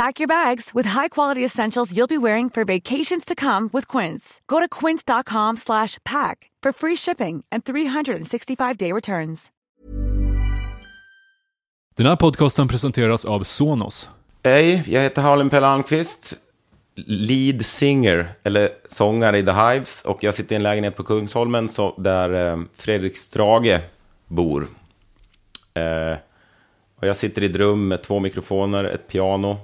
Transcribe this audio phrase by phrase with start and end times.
[0.00, 4.40] Pack your bags with high-quality essentials you'll be wearing for vacations to come with Quince.
[4.46, 9.48] Go to quince.com slash pack for free shipping and 365-day returns.
[11.96, 14.10] Den här podcasten presenteras av Sonos.
[14.44, 16.34] Hej, jag heter Harlem Pelle Almqvist.
[17.06, 20.02] Lead singer, eller sångare i The Hives.
[20.02, 23.80] Och jag sitter i en lägenhet på Kungsholmen så, där eh, Fredrik Strage
[24.26, 24.68] bor.
[25.74, 26.18] Eh,
[26.96, 29.58] och jag sitter i ett rum med två mikrofoner, ett piano,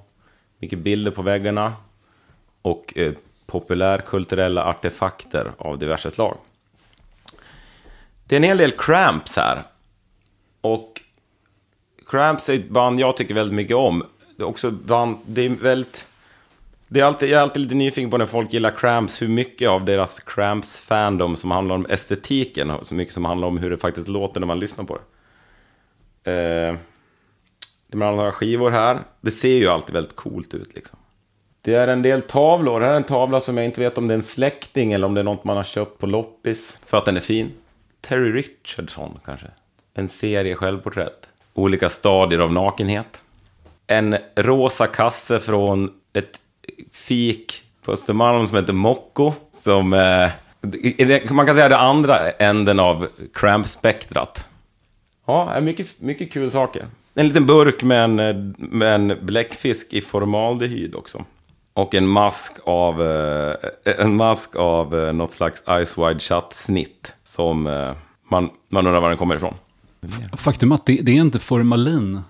[0.58, 1.74] mycket bilder på väggarna
[2.62, 3.12] och eh,
[3.46, 6.36] populärkulturella artefakter av diverse slag.
[8.24, 9.62] Det är en hel del cramps här.
[10.60, 11.00] Och
[12.06, 14.04] Cramps är ett band jag tycker väldigt mycket om.
[14.36, 16.06] Det är också band, det är väldigt...
[16.89, 19.68] Det är alltid, jag är alltid lite nyfiken på när folk gillar Cramps, hur mycket
[19.68, 23.78] av deras Cramps-fandom som handlar om estetiken, och så mycket som handlar om hur det
[23.78, 24.98] faktiskt låter när man lyssnar på
[26.22, 26.33] det.
[26.33, 26.77] Eh,
[27.96, 28.98] med några skivor här.
[29.20, 30.98] Det ser ju alltid väldigt coolt ut liksom.
[31.62, 32.80] Det är en del tavlor.
[32.80, 35.14] Här är en tavla som jag inte vet om det är en släkting eller om
[35.14, 36.79] det är något man har köpt på loppis.
[36.86, 37.52] För att den är fin.
[38.01, 39.46] Terry Richardson kanske.
[39.95, 41.29] En serie självporträtt.
[41.55, 43.23] Olika stadier av nakenhet.
[43.86, 46.40] En rosa kasse från ett
[46.92, 49.33] fik på Östermalm som heter Mocco.
[49.63, 50.30] Som eh,
[51.30, 54.48] man kan säga det andra änden av Cramp-spektrat.
[55.27, 56.86] Ja, mycket, mycket kul saker.
[57.18, 61.24] En liten burk med en, med en bläckfisk i formaldehyd också.
[61.74, 63.54] Och en mask av, eh,
[63.98, 67.12] en mask av eh, något slags Ice Wide Shut-snitt.
[67.24, 67.92] Som eh,
[68.30, 69.54] man, man undrar var den kommer ifrån.
[70.36, 72.20] Faktum att det, det är inte formalin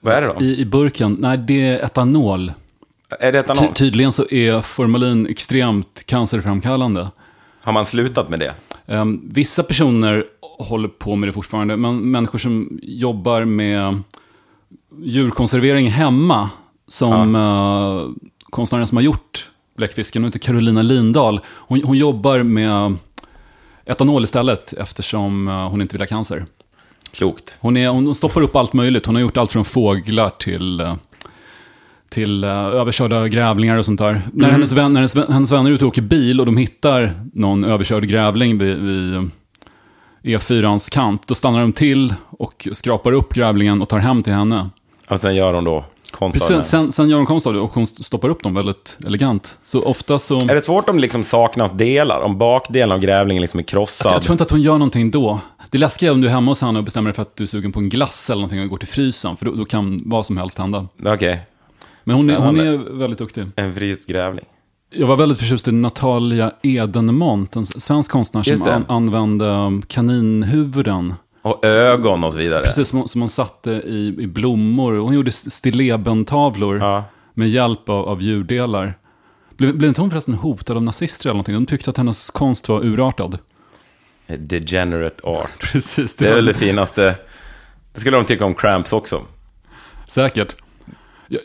[0.00, 0.40] Vad är det då?
[0.40, 1.16] i, i burken.
[1.20, 2.52] Nej, det är etanol.
[3.20, 3.66] Är det etanol?
[3.66, 7.10] Ty, tydligen så är formalin extremt cancerframkallande.
[7.60, 8.54] Har man slutat med det?
[8.86, 10.24] Um, vissa personer
[10.64, 14.02] håller på med det fortfarande, men människor som jobbar med
[15.02, 16.50] djurkonservering hemma,
[16.88, 18.04] som ja.
[18.04, 18.10] uh,
[18.50, 22.96] konstnären som har gjort Bläckfisken, och inte Carolina Lindahl, hon, hon jobbar med
[23.84, 26.44] etanol istället eftersom uh, hon inte vill ha cancer.
[27.12, 27.58] Klokt.
[27.60, 29.06] Hon, är, hon stoppar upp allt möjligt.
[29.06, 30.94] Hon har gjort allt från fåglar till, uh,
[32.08, 34.10] till överkörda grävlingar och sånt där.
[34.10, 34.22] Mm.
[34.32, 37.12] När, hennes, vän, när hennes, hennes vänner är ute och åker bil och de hittar
[37.32, 39.30] någon överkörd grävling vid, vid
[40.22, 44.70] E4ans kant, då stannar de till och skrapar upp grävlingen och tar hem till henne.
[45.08, 47.72] Och sen gör hon då konst Precis, sen, sen gör hon konst av det och
[47.72, 49.58] hon stoppar upp dem väldigt elegant.
[49.62, 50.40] Så ofta så...
[50.40, 52.20] Är det svårt om det liksom saknas delar?
[52.20, 54.12] Om bakdelen av grävlingen liksom är krossad?
[54.12, 55.40] Jag tror inte att hon gör någonting då.
[55.70, 57.42] Det läskiga är om du är hemma hos henne och bestämmer dig för att du
[57.44, 59.36] är sugen på en glass eller någonting och går till frysen.
[59.36, 60.86] För då, då kan vad som helst hända.
[60.98, 61.14] Okej.
[61.14, 61.36] Okay.
[62.04, 63.46] Men hon är, hon är väldigt duktig.
[63.56, 64.44] En fryst grävling.
[64.92, 71.14] Jag var väldigt förtjust i Natalia Edenmont, en svensk konstnär som an, använde kaninhuvuden.
[71.42, 72.64] Och ögon och så vidare.
[72.64, 74.94] Precis, som, som hon satte i, i blommor.
[74.94, 77.04] Hon gjorde stillebentavlor ja.
[77.34, 78.94] med hjälp av, av djurdelar.
[79.56, 81.54] Blev, blev inte hon förresten hotad av nazister eller någonting?
[81.54, 83.38] De tyckte att hennes konst var urartad.
[84.26, 85.58] Degenerate art.
[85.72, 86.16] Precis.
[86.16, 87.14] Det, det är väl det finaste.
[87.92, 89.22] Det skulle de tycka om Cramps också.
[90.06, 90.56] Säkert.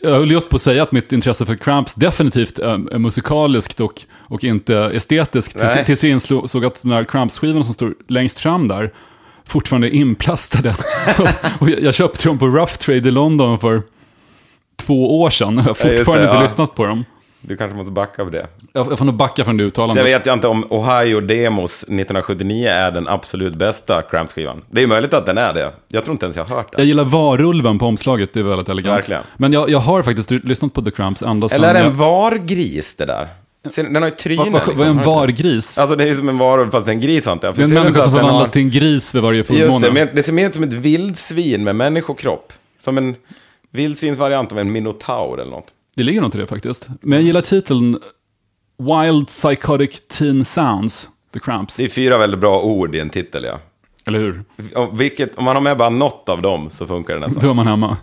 [0.02, 4.02] Jag höll just på att säga att mitt intresse för Cramps definitivt är musikaliskt och,
[4.16, 5.56] och inte estetiskt.
[5.56, 5.84] Nej.
[5.84, 8.92] Tills jag insåg att de här Cramps-skivorna som står längst fram där
[9.44, 10.76] fortfarande är inplastade.
[11.58, 13.82] och jag köpte dem på Rough Trade i London för
[14.76, 16.42] två år sedan jag har fortfarande inte ja.
[16.42, 17.04] lyssnat på dem.
[17.48, 18.46] Du kanske måste backa på det.
[18.72, 20.06] Jag, jag får nog backa från det Sen uttalandet.
[20.06, 24.62] vet jag inte om Ohio Demos 1979 är den absolut bästa Cramps-skivan.
[24.70, 25.72] Det är möjligt att den är det.
[25.88, 26.86] Jag tror inte ens jag har hört Jag den.
[26.88, 28.98] gillar varulven på omslaget, det är väldigt elegant.
[28.98, 29.22] Verkligen.
[29.36, 31.56] Men jag, jag har faktiskt lyssnat på The Cramps ända sedan...
[31.58, 33.28] Eller är det en jag- vargris det där?
[33.68, 34.80] Sen- Den har ju tryne Vad, liksom.
[34.80, 35.78] är en vargris?
[35.78, 37.54] Alltså det är ju som en varulv fast en gris antar jag.
[37.56, 39.90] det är en människa som förvandlas har- till en gris vid varje fullmåne.
[39.90, 42.52] det, det ser mer ut som ett vildsvin med människokropp.
[42.78, 43.14] Som en
[43.70, 45.66] vildsvinsvariant av en minotaur eller något.
[45.96, 46.88] Det ligger något i det faktiskt.
[47.00, 47.98] Men jag gillar titeln
[48.78, 51.76] Wild Psychotic Teen Sounds, The Cramps.
[51.76, 53.58] Det är fyra väldigt bra ord i en titel ja.
[54.06, 54.44] Eller hur?
[54.74, 57.42] Om, vilket, om man har med bara något av dem så funkar det nästan.
[57.42, 57.96] Då är man hemma.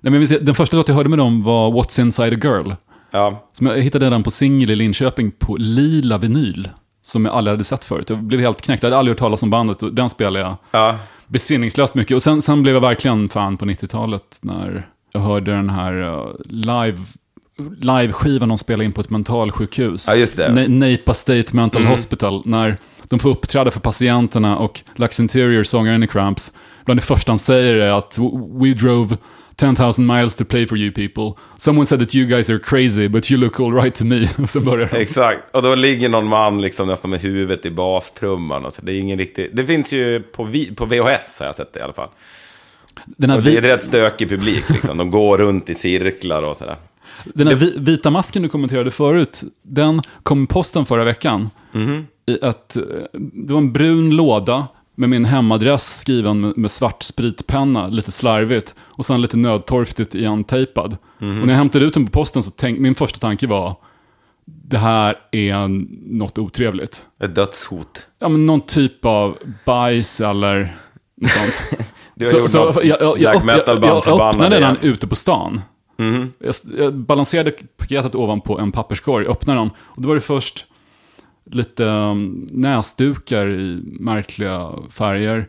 [0.00, 2.72] Nej, men den första låt jag hörde med dem var What's Inside a Girl.
[3.10, 6.68] Ja, Som jag hittade den på singel i Linköping på lila vinyl.
[7.02, 8.10] Som jag aldrig hade sett förut.
[8.10, 8.82] Jag blev helt knäckt.
[8.82, 10.98] Jag hade aldrig hört talas om bandet och den spelade jag ja.
[11.26, 12.14] besinningslöst mycket.
[12.14, 16.34] Och sen, sen blev jag verkligen fan på 90-talet när jag hörde den här uh,
[16.48, 16.98] live
[17.80, 20.08] live-skivan de spelade in på ett mentalsjukhus.
[20.08, 20.46] Ja, just det.
[20.46, 20.82] Mm.
[20.82, 22.42] Na- Napa State Mental Hospital.
[22.44, 22.76] När
[23.08, 26.52] de får uppträda för patienterna och Lux Interior, sångaren i Cramps,
[26.84, 28.18] bland det första han säger är att
[28.60, 29.16] We drove
[29.56, 31.42] 10,000 miles to play for you people.
[31.56, 34.28] Someone said that you guys are crazy, but you look all right to me.
[34.38, 34.96] Och så börjar de.
[34.96, 38.64] Exakt, och då ligger någon man liksom nästan med huvudet i bastrumman.
[38.64, 39.50] Alltså, det är ingen riktig...
[39.52, 40.74] Det finns ju på, vi...
[40.74, 42.08] på VHS har jag sett det i alla fall.
[43.06, 44.98] Den här, det är rätt stökig publik liksom.
[44.98, 46.76] De går runt i cirklar och sådär.
[47.24, 51.50] den här vi, vita masken du kommenterade förut, den kom i posten förra veckan.
[51.72, 52.06] Mhm.
[52.26, 52.82] I ett, eh,
[53.32, 58.74] det var en brun låda med min hemadress skriven med, med svart spritpenna, lite slarvigt.
[58.80, 60.96] Och sen lite nödtorftigt igentejpad.
[61.18, 61.40] Mhm.
[61.40, 63.76] Och när jag hämtade ut den på posten så tänk, min första tanke var,
[64.44, 65.68] det här är
[66.16, 67.06] något otrevligt.
[67.22, 68.08] Ett dödshot.
[68.18, 70.76] Ja, men någon typ av bajs eller
[71.28, 71.62] sånt.
[72.14, 75.06] Du har gjort något jag, jag, jag, black jag, metal-band jag förbannade öppnade den ute
[75.06, 75.60] på stan.
[76.38, 79.70] Jag, jag balanserade paketet ovanpå en papperskorg, öppnade den.
[79.78, 80.66] Och då var det först
[81.50, 85.48] lite um, näsdukar i märkliga färger.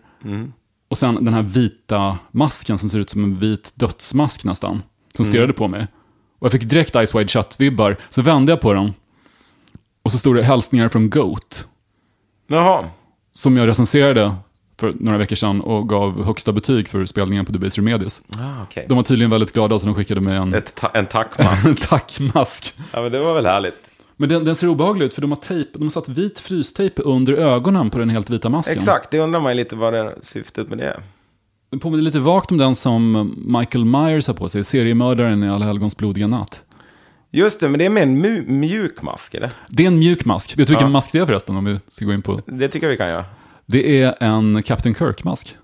[0.89, 4.81] Och sen den här vita masken som ser ut som en vit dödsmask nästan.
[5.15, 5.87] Som stirrade på mig.
[6.39, 7.97] Och jag fick direkt Ice Wide Shut-vibbar.
[8.09, 8.93] Så vände jag på den.
[10.03, 11.67] Och så stod det hälsningar från Goat.
[12.47, 12.85] Jaha.
[13.31, 14.35] Som jag recenserade
[14.81, 18.21] för några veckor sedan och gav högsta betyg för spelningen på Debaser Remedies.
[18.37, 18.85] Ah, okej.
[18.89, 21.65] De var tydligen väldigt glada så de skickade mig en, ta- en tackmask.
[21.69, 22.73] en tackmask.
[22.93, 23.75] ja, men det var väl härligt.
[24.17, 27.01] Men den, den ser obehaglig ut för de har, tejp, de har satt vit frystejp
[27.01, 28.77] under ögonen på den helt vita masken.
[28.77, 30.99] Exakt, det undrar man ju lite vad det är syftet med det.
[31.71, 35.65] Det påminner lite vagt om den som Michael Myers har på sig, seriemördaren i Alla
[35.65, 36.63] helgons blodiga natt.
[37.33, 39.49] Just det, men det är med en mjuk mask, eller?
[39.69, 40.51] Det är en mjuk mask.
[40.51, 40.91] Vet du vilken Ja.
[40.91, 42.41] mask det är förresten om vi ska gå in på?
[42.45, 43.25] Det tycker jag vi kan göra.
[43.71, 45.57] Det är en Captain Kirk-mask.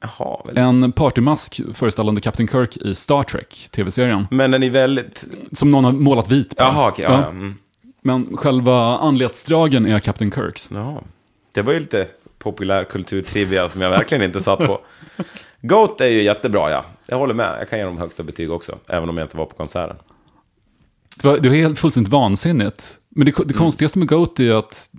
[0.00, 0.40] Jaha.
[0.54, 4.26] En partymask föreställande Captain Kirk i Star Trek, tv-serien.
[4.30, 5.24] Men den är väldigt...
[5.52, 6.62] Som någon har målat vit på.
[6.62, 7.04] Jaha, okej.
[7.08, 7.30] ja, ja.
[7.30, 7.54] Mm.
[8.02, 10.70] Men själva anletsdragen är Captain Kirks.
[10.74, 11.02] Jaha.
[11.54, 12.08] Det var ju lite
[12.38, 14.80] populärkulturtrivia som jag verkligen inte satt på.
[15.60, 16.84] Goat är ju jättebra, ja.
[17.06, 17.56] Jag håller med.
[17.60, 19.96] Jag kan ge dem högsta betyg också, även om jag inte var på konserten.
[21.16, 22.98] Det var, det var helt fullständigt vansinnigt.
[23.08, 24.90] Men det, det konstigaste med Goat är att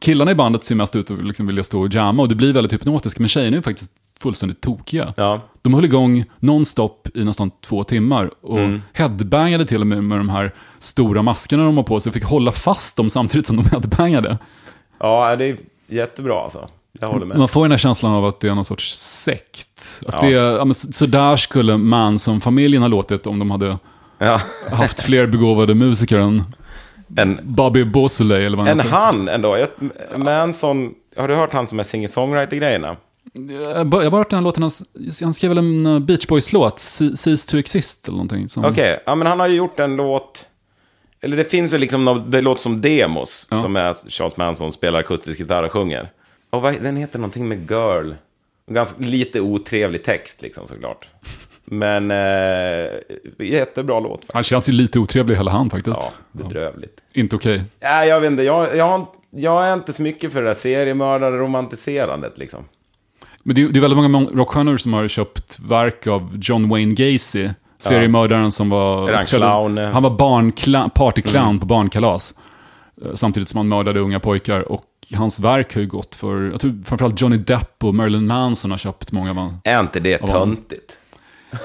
[0.00, 2.52] killarna i bandet ser mest ut att liksom vilja stå och jamma och det blir
[2.52, 3.18] väldigt hypnotiskt.
[3.18, 5.14] Men tjejerna är faktiskt fullständigt tokiga.
[5.16, 5.40] Ja.
[5.62, 8.58] De höll igång nonstop i nästan två timmar och
[8.92, 12.24] headbangade till och med med de här stora maskerna de har på sig och fick
[12.24, 14.38] hålla fast dem samtidigt som de headbangade.
[15.00, 15.56] Ja, det är
[15.88, 16.68] jättebra alltså.
[17.00, 17.38] Jag håller med.
[17.38, 20.00] Man får den här känslan av att det är någon sorts sekt.
[20.06, 20.20] Att Ja.
[20.28, 23.78] det är, ja, så där skulle Manson-familjen ha låtit om de hade
[24.18, 24.40] Ja.
[24.72, 26.42] haft fler begåvade musiker än
[27.16, 28.96] En, Bobby Beausoleil eller vad han en heter.
[28.96, 29.58] han ändå.
[29.58, 29.68] Jag,
[30.20, 32.96] Manson, har du hört han som är singer-songwriter-grejerna?
[33.32, 34.70] Jag har bara jag har bara hört den här låten, han,
[35.22, 38.48] han skrev väl en uh, Beach Boys-låt, Ce- Cease to Exist eller någonting.
[38.48, 40.46] Som, Okej, ja men han har ju gjort en låt.
[41.20, 43.46] Eller det finns väl liksom, nå- det låter som demos.
[43.50, 43.62] Ja.
[43.62, 46.10] Som är Charles Manson spelar akustisk gitarr och sjunger.
[46.50, 48.12] Och vad, den heter någonting med Girl.
[48.70, 51.08] Ganska lite otrevlig text liksom såklart.
[51.70, 52.88] Men eh,
[53.38, 54.24] jättebra låt.
[54.32, 55.96] Han känns ju lite otrevlig hela han faktiskt.
[56.00, 57.00] Ja, bedrövligt.
[57.12, 57.62] Inte okej.
[57.80, 62.38] Ja, jag vet inte, jag, jag, jag är inte så mycket för det där seriemördare-romantiserandet
[62.38, 62.64] liksom.
[63.42, 66.94] Men det är, det är väldigt många rockstjärnor som har köpt verk av John Wayne
[66.94, 67.48] Gacy.
[67.78, 69.12] Seriemördaren som var...
[69.12, 69.78] Han clown?
[69.78, 69.92] Mm.
[69.92, 72.34] Han var barnkla- partyclown på barnkalas.
[73.04, 74.72] Eh, Samtidigt som han mördade unga pojkar.
[74.72, 74.84] Och
[75.14, 76.50] hans verk har ju gått för...
[76.50, 79.52] Jag tror framförallt Johnny Depp och Marilyn Manson har köpt många av hans.
[79.64, 80.96] Är inte det töntigt?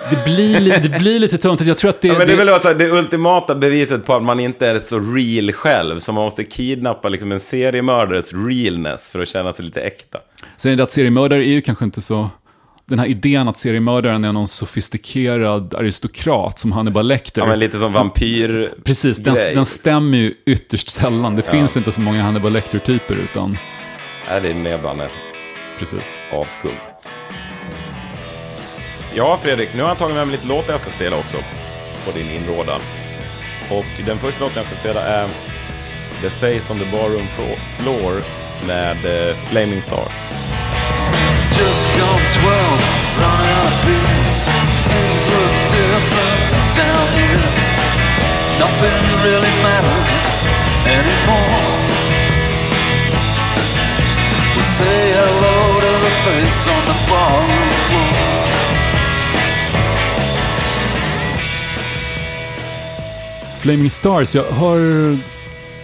[0.10, 1.68] Det blir, li- det blir lite töntigt.
[1.68, 4.24] Jag tror att det, Ja, men det är väl alltså det ultimata beviset på att
[4.24, 6.00] man inte är så real själv.
[6.00, 10.18] Så man måste kidnappa liksom en seriemördares realness för att känna sig lite äkta.
[10.58, 12.30] Sen är det att seriemördare är ju kanske inte så
[12.88, 17.42] den här idén att seriemördaren är någon sofistikerad aristokrat som Hannibal Lecter.
[17.42, 21.36] Ja, men lite som vampyr Precis, den, den stämmer ju ytterst sällan.
[21.36, 23.58] Det finns inte så många Hannibal Lecter-typer, utan
[24.30, 25.08] Nej, det är mer bara
[25.80, 26.12] precis.
[26.34, 26.72] avskum.
[29.18, 31.38] Ja, Fredrik, nu har jag tagit med mig lite låtar jag ska spela också.
[32.06, 32.80] På din inrådan.
[33.72, 35.28] Och den första låten jag ska spela är
[36.22, 37.28] The Face on the Barroom
[37.78, 38.24] Floor
[38.68, 40.16] med eh, Flaming Stars.
[41.32, 42.52] It's just gone 12,
[43.22, 44.26] running out of.
[44.88, 47.50] Things look different down here.
[48.60, 50.26] Nothing really matters
[50.98, 51.76] anymore.
[54.56, 58.25] We say hello to the face on the barroom floor.
[63.66, 64.78] Flaming Stars, jag har...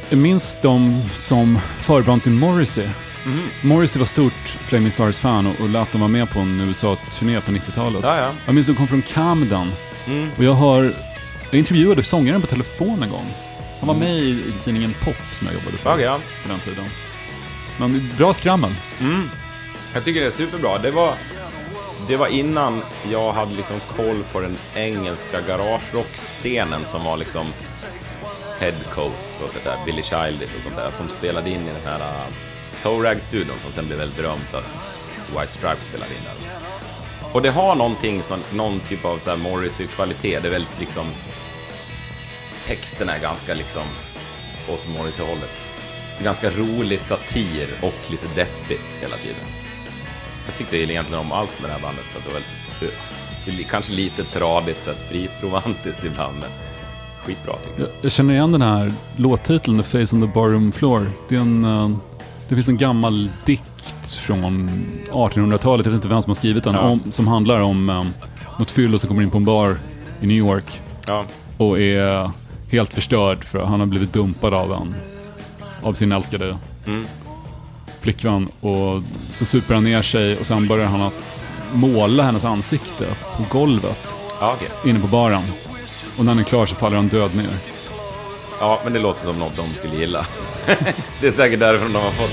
[0.09, 2.87] Jag minns dem som förband till Morrissey.
[3.61, 4.33] Morrissey var stort
[4.65, 8.01] Flaming Stars-fan och, och lät dem vara med på en USA-turné på 90-talet.
[8.03, 8.31] Ja, ja.
[8.45, 9.71] Jag minns de kom från Camden.
[10.37, 10.93] Och jag har...
[11.49, 13.25] Jag intervjuade sångaren på telefon en gång.
[13.79, 16.19] Han var med i, i tidningen Pop som jag jobbade för Ja, ja.
[16.43, 16.85] på den tiden.
[17.77, 18.71] Men bra skrammel.
[19.93, 20.77] Jag tycker det är superbra.
[20.77, 21.15] Det var,
[22.11, 27.45] det var innan jag hade liksom koll på den engelska garagerockscenen som var liksom
[28.59, 32.05] Headcoats och sådär, Billy Childish och sånt där, som spelade in i den här äh,
[32.05, 32.33] uh,
[32.83, 34.65] Torag-studion som sen blev väldigt berömd för att
[35.35, 36.49] White Stripes spelade in där.
[37.33, 40.39] Och det har någonting, som, någon typ av så här Morrissey-kvalitet.
[40.39, 41.05] Det är väldigt liksom...
[42.65, 43.83] Texterna är ganska liksom
[44.69, 45.55] åt Morrissey-hållet.
[46.23, 49.60] Ganska rolig satir och lite deppigt hela tiden.
[50.45, 52.05] Jag tyckte egentligen om allt med det här bandet.
[52.17, 52.41] Att det var
[53.45, 56.49] väldigt, kanske lite tradigt, så här spritromantiskt ibland, men
[57.23, 57.89] skitbra tycker jag.
[58.01, 61.11] Jag, känner igen den här låttiteln, The Face on the Barroom Floor.
[61.29, 61.89] Det, är en, eh,
[62.49, 63.63] det finns en gammal dikt
[64.05, 64.69] från
[65.11, 66.79] 1800-talet, jag vet inte vem som har skrivit den, Ja.
[66.81, 68.13] om, som handlar om um,
[68.59, 69.75] något fyllo som kommer in på en bar
[70.21, 71.25] i New York Ja,
[71.57, 72.31] och är
[72.71, 74.95] helt förstörd för att han har blivit dumpad av en,
[75.81, 76.57] av sin älskade
[76.87, 77.05] Mm.
[78.01, 78.49] Flickvän.
[78.59, 83.05] Och så super han ner sig och sen börjar han att måla hennes ansikte
[83.37, 84.69] på golvet ja okej.
[84.85, 85.43] inne på baren.
[86.17, 87.57] Och när han är klar så faller han död ner.
[88.59, 90.25] Ja, men det låter som något de skulle gilla.
[91.21, 92.31] det är säkert därifrån de har fått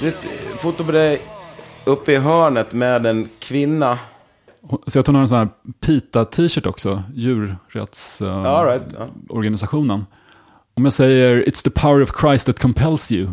[0.00, 0.26] Det är ett
[0.60, 1.20] foto på dig
[1.84, 3.98] uppe i hörnet med en kvinna.
[4.86, 5.48] Så jag tar en sån här
[5.80, 9.96] PITA-t-shirt också, djurrättsorganisationen.
[9.96, 10.08] Right.
[10.74, 13.32] Om jag säger It's the power of Christ that compels you.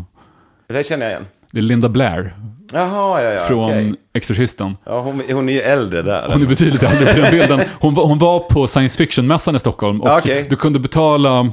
[0.66, 1.26] Det känner jag igen.
[1.52, 2.34] Det är Linda Blair
[2.72, 3.46] Jaha, ja, ja.
[3.46, 3.94] från okej.
[4.12, 4.76] Exorcisten.
[4.84, 6.28] Ja, hon, hon är ju äldre där.
[6.32, 7.60] Hon är betydligt äldre på den bilden.
[7.80, 10.46] Hon var, hon var på science fiction-mässan i Stockholm och okej.
[10.50, 11.52] du kunde betala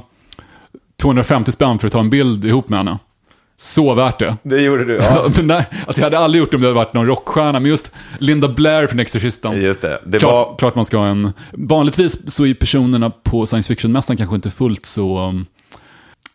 [1.02, 2.98] 250 spänn för att ta en bild ihop med henne.
[3.62, 4.36] Så värt det.
[4.42, 5.30] Det gjorde du, ja.
[5.36, 7.70] Men där, alltså jag hade aldrig gjort det om det hade varit någon rockstjärna, men
[7.70, 9.62] just Linda Blair från Exorcisten.
[9.62, 10.00] Just det.
[10.06, 10.56] Det klart, var...
[10.58, 11.32] klart man ska ha en...
[11.52, 15.46] Vanligtvis så är personerna på science fiction-mässan kanske inte fullt så um,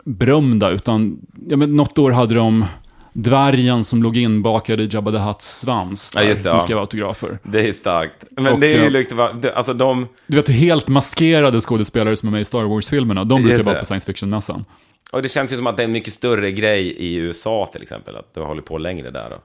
[0.03, 1.17] berömda, utan
[1.50, 2.65] ja, men något år hade de
[3.13, 6.62] dvärgen som låg inbakad i Jabba the Hutts svans, Ja, där, just det, som ja.
[6.62, 7.39] skrev autografer.
[7.43, 8.25] Det är starkt.
[8.31, 8.84] Men Och, det är ja.
[8.84, 10.07] ju liksom, alltså de...
[10.27, 13.86] Du vet, helt maskerade skådespelare som är med i Star Wars-filmerna, de brukar vara på
[13.86, 14.65] science fiction-mässan.
[15.12, 17.82] Och det känns ju som att det är en mycket större grej i USA till
[17.82, 19.30] exempel, att det håller på längre där.
[19.30, 19.38] Då.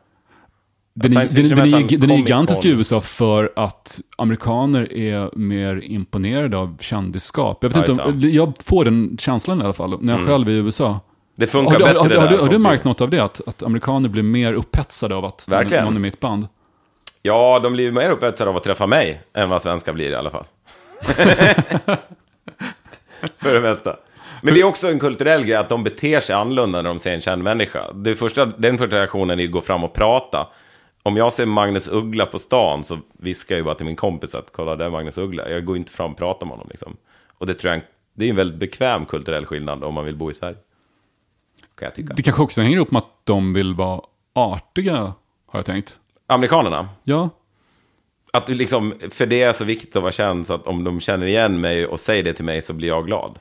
[0.95, 2.69] Den är, Science den, den, är, den är gigantisk i.
[2.69, 7.59] USA för att amerikaner är mer imponerade av kändisskap.
[7.61, 10.49] Jag, vet Ja, inte om, jag får den känslan i alla fall, när jag själv
[10.49, 11.01] är i USA.
[11.37, 12.37] Det funkar Har, bättre har, det har, där.
[12.37, 13.21] du, har du märkt något av det?
[13.25, 15.85] Att, att amerikaner blir mer upphetsade av att Verkligen.
[15.85, 16.49] någon är ett band?
[17.23, 20.31] Ja, de blir mer upphetsade av att träffa mig än vad svenskar blir i alla
[20.31, 20.45] fall.
[23.39, 23.97] För det mesta.
[24.45, 27.15] Men det är också en kulturell grej att de beter sig annorlunda när de ser
[27.15, 27.93] en känd människa.
[27.93, 30.49] Det första, den första reaktionen är att gå fram och prata.
[31.03, 34.35] Om jag ser Magnus Uggla på stan så viskar jag ju bara till min kompis
[34.35, 35.51] att kolla, det är Magnus Uggla.
[35.51, 36.97] Jag går inte fram och pratar med honom liksom.
[37.39, 37.83] Och det tror jag
[38.15, 40.57] det är en väldigt bekväm kulturell skillnad om man vill bo i Sverige.
[41.75, 42.15] Kan jag tycka.
[42.15, 44.01] Det kanske också hänger ihop med att de vill vara
[44.33, 44.97] artiga,
[45.47, 45.99] har jag tänkt.
[46.27, 47.31] Amerikanerna, Ja,
[48.33, 51.27] Att liksom, för det är så viktigt att vara känd så att om de känner
[51.27, 53.39] igen mig och säger det till mig så blir jag glad.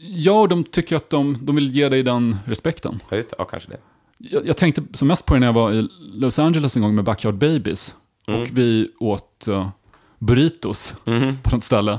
[0.00, 3.00] Ja de tycker att de, de vill ge dig den respekten.
[3.10, 3.36] Ja, just det.
[3.38, 3.78] Ja, kanske det.
[4.18, 6.94] Jag, jag tänkte som mest på det när jag var i Los Angeles en gång
[6.94, 7.94] med Backyard Babies.
[8.26, 8.40] Mm.
[8.40, 9.68] Och vi åt uh,
[10.18, 11.36] burritos Mm-hmm.
[11.42, 11.98] på något ställe.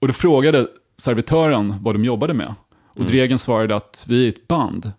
[0.00, 2.54] Och då frågade servitören vad de jobbade med.
[2.88, 3.06] Och Mm.
[3.10, 4.92] Dregen svarade att vi är ett band.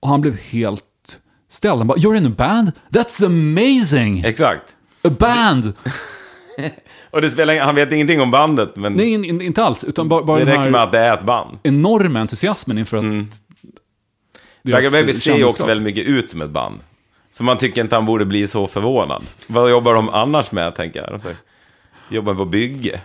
[0.00, 1.78] Och han blev helt ställd.
[1.78, 2.72] Han bara, you're in a band?
[2.90, 4.24] That's amazing!
[4.24, 4.76] Exakt.
[5.02, 5.72] A band!
[7.10, 9.84] Och det spelar, han vet ingenting om bandet, men Nej, in, in, inte alls.
[9.84, 11.58] Utan bara, bara det räcker med att det är ett band.
[11.62, 13.04] enorma entusiasmen inför att...
[14.62, 16.80] deras Ragga Baby ser ju också väldigt mycket ut som ett band.
[17.32, 19.24] Så man tycker inte han borde bli så förvånad.
[19.46, 21.20] Vad jobbar de annars med, tänker jag.
[21.20, 21.34] De
[22.16, 23.00] jobbar på bygge.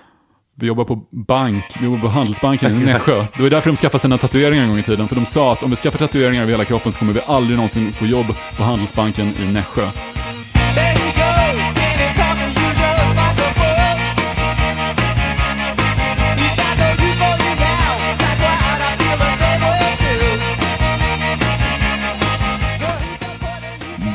[0.59, 3.25] Vi jobbar på bank, vi jobbar på Handelsbanken i Nässjö.
[3.37, 5.07] Det var därför de skaffade sina tatueringar en gång i tiden.
[5.07, 7.55] För de sa att om vi skaffar tatueringar över hela kroppen så kommer vi aldrig
[7.55, 8.25] någonsin få jobb
[8.57, 9.89] på Handelsbanken i Nässjö.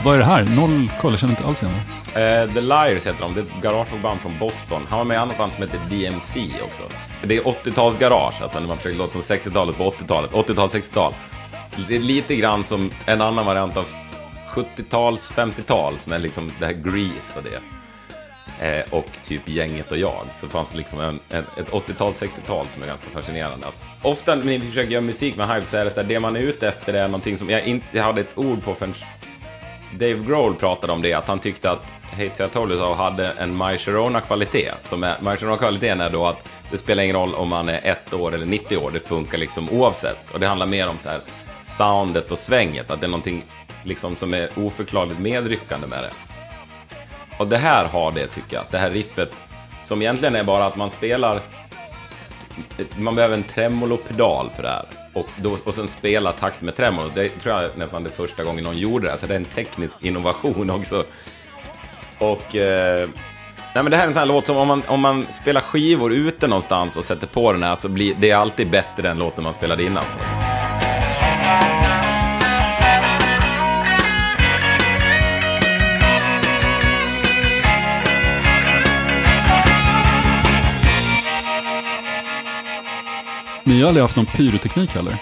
[0.04, 0.44] Vad är det här?
[0.44, 1.74] Noll koll, jag känner inte alls igen
[2.14, 2.40] det.
[2.42, 4.86] Eh, The Liars heter de, det är ett garageband från Boston.
[4.88, 6.82] Han var med i ett annat band som heter DMC också.
[7.22, 10.30] Det är 80-talsgarage, alltså när man försöker låta som 60-talet på 80-talet.
[10.30, 11.14] 80-tal, 60-tal.
[11.88, 13.86] Det är lite grann som en annan variant av
[14.48, 17.60] 70-tals, 50-tal, som är liksom det här Grease och det.
[18.66, 20.24] Eh, och typ Gänget och jag.
[20.40, 23.66] Så fanns det liksom en, en, ett 80-tal, 60-tal som är ganska fascinerande.
[23.66, 26.20] Att ofta när vi försöker göra musik med Hive så är det så här, det
[26.20, 28.94] man är ute efter är någonting som jag inte hade ett ord på förrän
[29.98, 33.30] Dave Grohl pratade om det, att han tyckte att Hate to I told you hade
[33.30, 34.72] en My Sharona-kvalitet.
[34.80, 38.14] Som är, My Sharona-kvaliteten är då att det spelar ingen roll om man är ett
[38.14, 40.30] år eller 90 år, det funkar liksom oavsett.
[40.32, 41.20] Och det handlar mer om så här
[41.62, 43.44] soundet och svänget, att det är någonting
[43.84, 46.10] liksom som är oförklarligt medryckande med det.
[47.38, 49.36] Och det här har det tycker jag, det här riffet
[49.84, 51.40] som egentligen är bara att man spelar
[52.96, 55.01] man behöver en tremolopedal för det här.
[55.14, 57.10] Och, då, och sen spela takt med tremolo.
[57.14, 59.16] Det tror jag nästan det är första gången någon gjorde det.
[59.16, 61.04] Så det är en teknisk innovation också.
[62.18, 62.56] Och...
[62.56, 63.08] Eh,
[63.74, 65.60] nej men det här är en sån här låt som om man, om man spelar
[65.60, 69.18] skivor ute någonstans och sätter på den här så blir det är alltid bättre än
[69.18, 70.04] låten man spelade innan.
[83.64, 85.16] Ni har aldrig haft någon pyroteknik heller?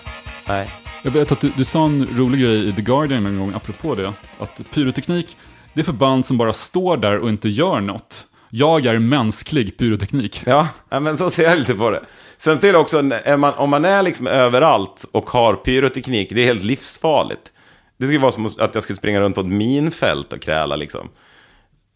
[0.49, 0.71] Nej.
[1.03, 3.95] Jag vet att du, du sa en rolig grej i The Guardian en gång, apropå
[3.95, 4.13] det.
[4.39, 5.37] Att pyroteknik,
[5.75, 8.27] det är för band som bara står där och inte gör något.
[8.51, 10.43] Jag är mänsklig pyroteknik.
[10.47, 12.03] Ja, ja, men så ser jag lite på det.
[12.39, 16.47] Sen till också, är man, om man är liksom överallt och har pyroteknik, det är
[16.47, 17.53] helt livsfarligt.
[17.97, 21.09] Det skulle vara som att jag skulle springa runt på ett minfält och kräla liksom.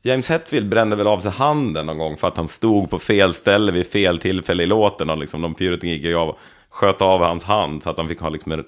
[0.06, 3.34] James Hetfield brände väl av sig handen någon gång för att han stod på fel
[3.34, 6.36] ställe vid fel tillfälle i låten och liksom de pyrotekniker jag
[6.70, 8.64] sköt av hans hand så att han fick ha liksom en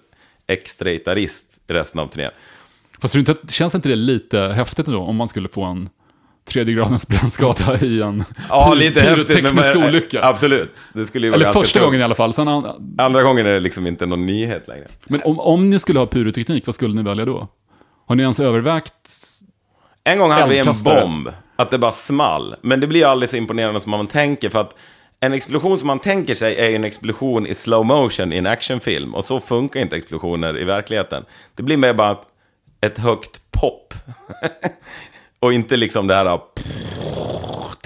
[0.47, 2.31] extra gitarrist resten av turnén.
[3.01, 5.89] Fast inte, känns inte det lite häftigt ändå om man skulle få en
[6.45, 9.27] tredje gradens brännskada i en Ja, lite häftigt.
[9.29, 10.21] pyroteknisk men- olycka?
[10.25, 10.71] Absolut.
[10.93, 12.33] Det skulle ju vara Eller första gången i alla fall.
[12.33, 14.87] Sen, an- Andra gången är det liksom inte någon nyhet längre.
[15.07, 17.49] men om, om ni skulle ha pyroteknik, vad skulle ni välja då?
[18.07, 18.93] Har ni ens övervägt?
[20.07, 22.57] En gång hade vi en bomb, att det bara small.
[22.61, 24.77] Men det blir ju aldrig så imponerande som man tänker, för att
[25.21, 28.47] en explosion som man tänker sig är ju en explosion i slow motion i en
[28.47, 29.15] actionfilm.
[29.15, 31.25] Och så funkar inte explosioner i verkligheten.
[31.55, 32.19] Det blir mer bara
[32.81, 33.95] ett högt pop.
[35.41, 36.41] och inte liksom det här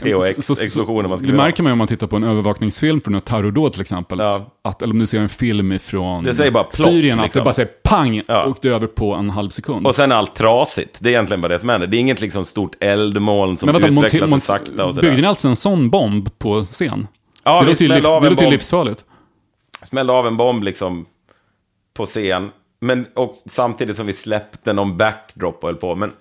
[0.00, 1.46] THX-explosioner man det skulle vilja ha.
[1.48, 4.18] märker man ju om man tittar på en övervakningsfilm från ett terrordåd till exempel.
[4.18, 4.54] Ja.
[4.64, 7.40] Att, eller om du ser en film ifrån Det säger bara plopp, Syrien, att liksom.
[7.40, 8.42] det bara säger pang Ja.
[8.44, 9.86] och det är över på en halv sekund.
[9.86, 10.96] Och sen allt trasigt.
[11.00, 11.86] Det är egentligen bara det som händer.
[11.86, 15.08] Det är inget liksom stort eldmoln som Men vänta, sig mont- sakta och sådär.
[15.08, 17.06] byggde ni alltså en sån bomb på scen?
[17.44, 19.04] Ja, det låter ju, livs, av det livsfarligt.
[19.82, 21.06] smällde av en bomb liksom
[21.96, 22.50] på scen.
[22.80, 25.94] Men, och samtidigt som vi släppte någon backdrop och höll på.
[25.96, 26.12] Men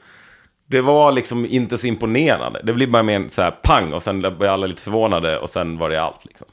[0.70, 2.62] det var liksom inte så imponerande.
[2.64, 5.78] Det blev bara mer så här pang och sen blev alla lite förvånade och sen
[5.78, 6.48] var det allt liksom.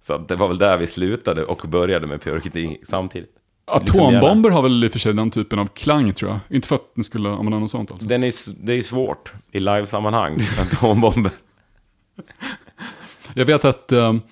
[0.00, 3.30] Så det var väl där vi slutade och började med pyroteknik samtidigt.
[3.66, 6.56] Atombomber har väl i och för sig den typen av klang tror jag.
[6.56, 8.08] Inte för att ni skulle använda något sånt alltså.
[8.08, 8.32] Den är,
[8.64, 11.32] det är svårt i livesammanhang, atombomber.
[13.34, 14.22] Jag vet att um,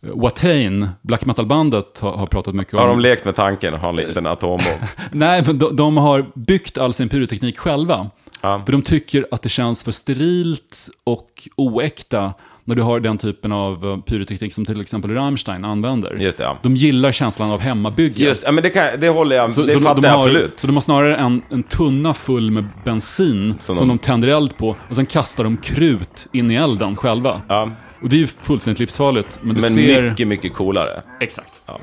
[0.00, 2.80] Watain, black metal-bandet, har, har pratat mycket om...
[2.80, 4.80] Har de lekt med tanken att ha en liten atombomb?
[5.12, 8.10] Nej, men de, de har byggt all sin pyroteknik själva.
[8.44, 8.62] Ja.
[8.64, 13.52] För de tycker att det känns för sterilt och oäkta när du har den typen
[13.52, 16.14] av eh, pyroteknik som till exempel Rammstein använder.
[16.14, 16.58] Just det, ja.
[16.62, 18.24] De gillar känslan av hemmabygge.
[18.24, 20.20] Just, ja men det, kan, det håller jag, Så, det så fattar de jag har,
[20.20, 20.60] absolut.
[20.60, 23.96] Så de har snarare en, en tunna full med bensin som, Som de...
[23.96, 27.42] de- tänder eld på och sen kastar de krut in i elden själva.
[27.48, 27.70] Ja.
[28.02, 29.38] Och det är ju fullständigt livsfarligt.
[29.42, 30.10] Men det Men ser...
[30.10, 31.02] mycket, mycket coolare.
[31.20, 31.62] Exakt.
[31.66, 31.80] Ja.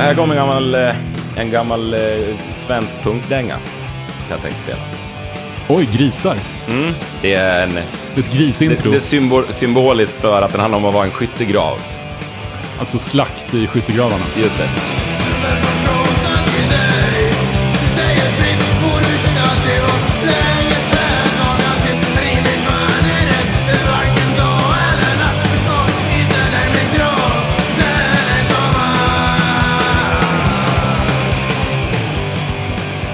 [0.00, 0.94] Här kommer en gammal, eh,
[1.36, 2.00] en gammal eh,
[2.66, 3.54] svensk punkdänga.
[3.56, 4.78] som Jag tänkte spela.
[5.68, 6.36] Oj, grisar.
[7.22, 8.90] Det är, en, Det är ett det, grisintro.
[8.90, 11.78] det är symbol, symboliskt för att den handlar om att vara en skyttegrav.
[12.78, 14.24] Alltså slakt i skyttegravarna.
[14.36, 14.68] Just det.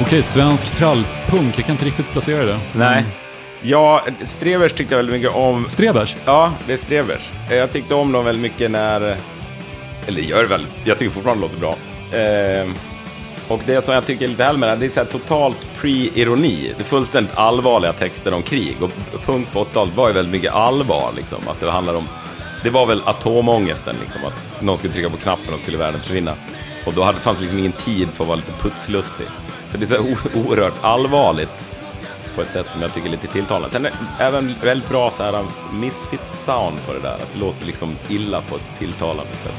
[0.07, 1.59] Okej, svensk trallpunk.
[1.59, 2.59] Jag kan inte riktigt placera det.
[2.73, 3.05] Nej.
[3.63, 5.69] Ja, Strevers tyckte jag väldigt mycket om.
[5.69, 6.17] Strebers?
[6.25, 7.31] Ja, det är Strevers.
[7.51, 9.17] Jag tyckte om dem väldigt mycket när...
[10.07, 10.67] Eller gör det väl.
[10.85, 11.77] Jag tycker fortfarande det låter bra.
[12.19, 12.69] Eh,
[13.49, 16.73] och det som jag tycker är lite med det det är så här totalt pre-ironi.
[16.77, 18.77] Det är fullständigt allvarliga texter om krig.
[18.81, 18.91] Och
[19.27, 21.11] punk på 80-talet var ju väldigt mycket allvar.
[21.17, 22.09] Liksom, att det handlar om...
[22.63, 26.35] Det var väl atomångesten, liksom, att någon skulle trycka på knappen och skulle världen försvinna.
[26.87, 29.27] Och då hade, fanns det liksom ingen tid för att vara lite putslustig.
[29.71, 31.67] Så det är så oerhört allvarligt
[32.35, 33.71] på ett sätt som jag tycker är lite tilltalande.
[33.71, 37.15] Sen är det även väldigt bra så här misfit-sound på det där.
[37.15, 39.55] Att det låter liksom illa på ett tilltalande sätt.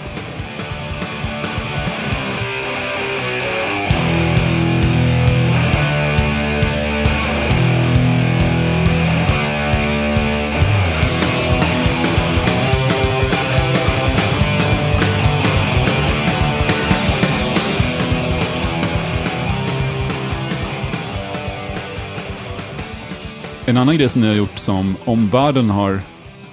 [23.70, 26.00] En annan grej som ni har gjort som omvärlden har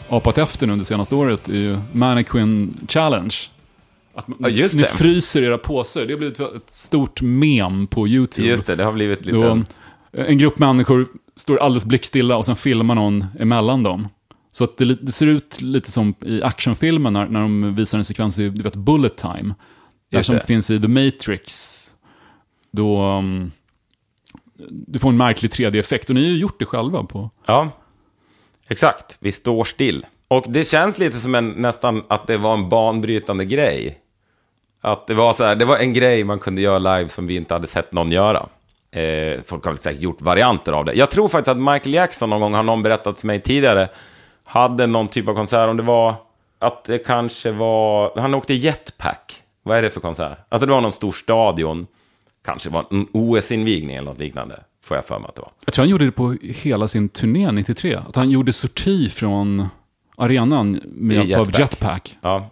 [0.09, 3.35] apat efter nu under senaste året är ju Mannequin Challenge.
[4.14, 4.85] Att man- Ja, ni det.
[4.88, 6.05] fryser era påsar.
[6.07, 8.48] Det har blivit ett stort mem på YouTube.
[8.48, 9.38] Just det, det har blivit lite...
[9.38, 9.62] Då
[10.12, 14.09] en grupp människor står alldeles blickstilla och sen filmar någon emellan dem.
[14.53, 18.05] Så att det, det ser ut lite som i actionfilmer när, när de visar en
[18.05, 19.55] sekvens i du vet, Bullet Time.
[20.11, 20.46] Där Just som det.
[20.46, 21.81] finns i The Matrix.
[22.72, 23.50] Då um,
[24.69, 26.09] du får en märklig 3D-effekt.
[26.09, 27.31] Och ni har ju gjort det själva på...
[27.47, 27.71] Ja,
[28.69, 29.17] exakt.
[29.19, 30.07] Vi står still.
[30.29, 33.99] Och det känns lite som en, nästan att det var en banbrytande grej.
[34.81, 37.37] Att det var så här, det var en grej man kunde göra live som vi
[37.37, 38.49] inte hade sett någon göra.
[38.90, 40.95] Eh, folk har väl säkert gjort varianter av det.
[40.95, 43.88] Jag tror faktiskt att Michael Jackson någon gång, har någon berättat för mig tidigare,
[44.45, 46.14] hade någon typ av konsert, om det var
[46.59, 49.43] att det kanske var, han åkte jetpack.
[49.62, 50.38] Vad är det för konsert?
[50.49, 51.87] Alltså det var någon stor stadion,
[52.45, 55.51] kanske var en OS-invigning eller något liknande, får jag för mig att det var.
[55.65, 57.95] Jag tror han gjorde det på hela sin turné 93.
[58.09, 59.69] Att han gjorde sorti från
[60.17, 61.59] arenan med hjälp av jetpack.
[61.59, 62.17] jetpack.
[62.21, 62.51] Ja.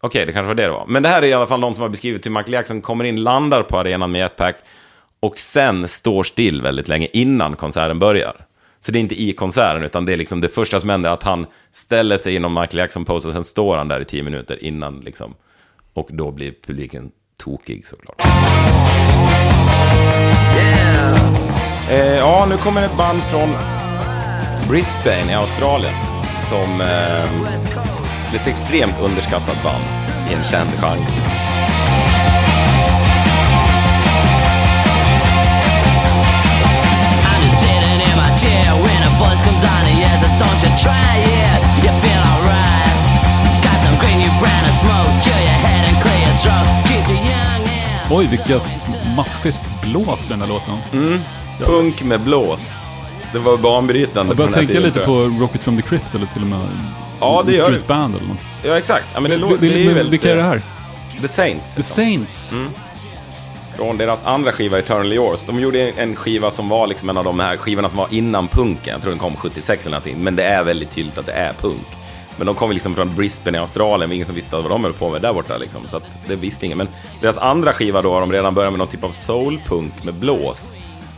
[0.00, 0.86] Okej, det kanske var det det var.
[0.88, 3.04] Men det här är i alla fall någon som har beskrivit hur Michael Jackson kommer
[3.04, 4.56] in, landar på arenan med jetpack
[5.20, 8.46] och sen står still väldigt länge innan konserten börjar.
[8.80, 11.22] Så det är inte i konserten, utan det är liksom det första som händer, att
[11.22, 15.00] han ställer sig inom Michael Jackson-pose och sen står han där i tio minuter innan
[15.00, 15.34] liksom.
[15.92, 17.10] Och då blir publiken
[17.44, 18.22] tokig såklart.
[21.90, 23.56] Eh, ja, nu kommer ett band från
[24.68, 25.94] Brisbane i Australien.
[26.48, 29.84] Som eh, ett extremt underskattat band
[30.30, 31.06] i en känd genre.
[39.20, 42.96] Buzz comes on and yes, don't you try it, you feel alright.
[43.60, 46.80] Got some green new brand of smokes, chill your head and clear your throat.
[48.10, 48.62] Oj, vilket
[49.16, 50.78] maffigt blås i den här låten.
[51.58, 52.72] Punk med blås.
[53.32, 54.30] Det var banbrytande.
[54.30, 56.58] Jag börjar tänka tiden, lite på Rocket from the Crypt eller till och med
[57.20, 57.88] Ja, det gör Street det.
[57.88, 58.36] Band eller något.
[58.64, 59.04] Ja, exakt.
[59.14, 60.12] Ja, men det, Det- det är väldigt...
[60.12, 60.62] Vilka är det här?
[61.20, 61.74] The Saints.
[61.74, 62.52] The Saints.
[62.52, 62.68] Mm.
[63.76, 65.40] Från deras andra skiva, Eternally Yours.
[65.46, 68.08] De gjorde en- en skiva som var liksom en av de här skivorna som var
[68.10, 68.92] innan punken.
[68.92, 70.24] Jag tror den kom 76 eller någonting.
[70.24, 71.86] Men det är väldigt tydligt att det är punk.
[72.36, 74.00] Men de kom liksom från Brisbane i Australien.
[74.00, 75.56] Det var ingen som visste vad de höll på med där borta.
[75.56, 75.80] Liksom.
[75.88, 76.78] Så det visste ingen.
[76.78, 76.88] Men
[77.20, 80.72] deras andra skiva då har de redan börjat med någon typ av soulpunk med blås.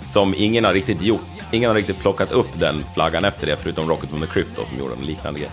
[0.06, 1.20] Som ingen har riktigt gjort.
[1.50, 4.62] Ingen har riktigt plockat upp den flaggan efter det, förutom Rocket from the Crypt då,
[4.64, 5.50] som gjorde en liknande grej.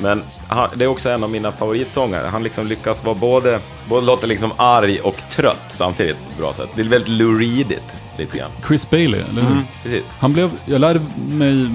[0.00, 2.26] Men han, det är också en av mina favoritsångare.
[2.26, 6.52] Han liksom lyckas vara både, både låter liksom arg och trött samtidigt på ett bra
[6.52, 6.68] sätt.
[6.74, 8.50] Det är väldigt Lou Reedigt, lite grann.
[8.66, 9.62] Chris Bailey, eller hur?
[9.82, 10.04] Precis.
[10.18, 11.68] Han blev, jag lärde mig,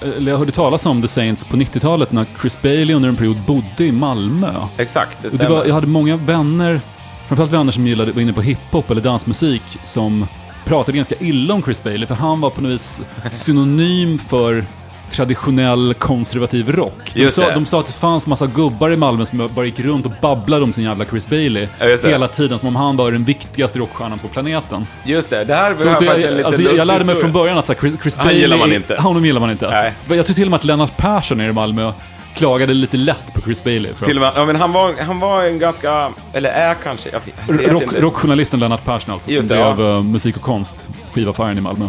[0.00, 3.36] eller jag hörde talas om The Saints på 90-talet när Chris Bailey under en period
[3.46, 4.52] bodde i Malmö.
[4.76, 5.56] Exakt, det Och det stämmer.
[5.56, 6.80] var, jag hade många vänner,
[7.26, 10.26] framförallt vänner som gillade, var inne på hiphop eller dansmusik, som
[10.64, 13.00] pratade ganska illa om Chris Bailey, för han var på något vis
[13.32, 14.64] synonym för
[15.10, 17.12] traditionell konservativ rock.
[17.14, 20.06] De sa, de sa att det fanns massa gubbar i Malmö som bara gick runt
[20.06, 23.24] och babblade om sin jävla Chris Bailey Ja, hela tiden, som om han var den
[23.24, 24.86] viktigaste rockstjärnan på planeten.
[25.04, 27.32] Just det, det här Så, så en jag, liten alltså, jag, jag lärde mig från
[27.32, 28.42] början att så här, Chris, Chris Han Bailey...
[28.42, 28.96] gillar man inte.
[28.96, 29.70] Honom gillar man inte.
[29.70, 29.92] Nej.
[30.08, 31.92] Jag tror till och med att Lennart Persson nere i Malmö
[32.34, 33.92] klagade lite lätt på Chris Bailey.
[34.04, 37.20] Till och med, ja, men han, var, han var en ganska, eller är kanske, jag
[37.52, 38.00] vet Rock, inte.
[38.00, 41.88] rockjournalisten Lennart Persson alltså, Just som det, drev eh, musik och konst, skivaffären i Malmö.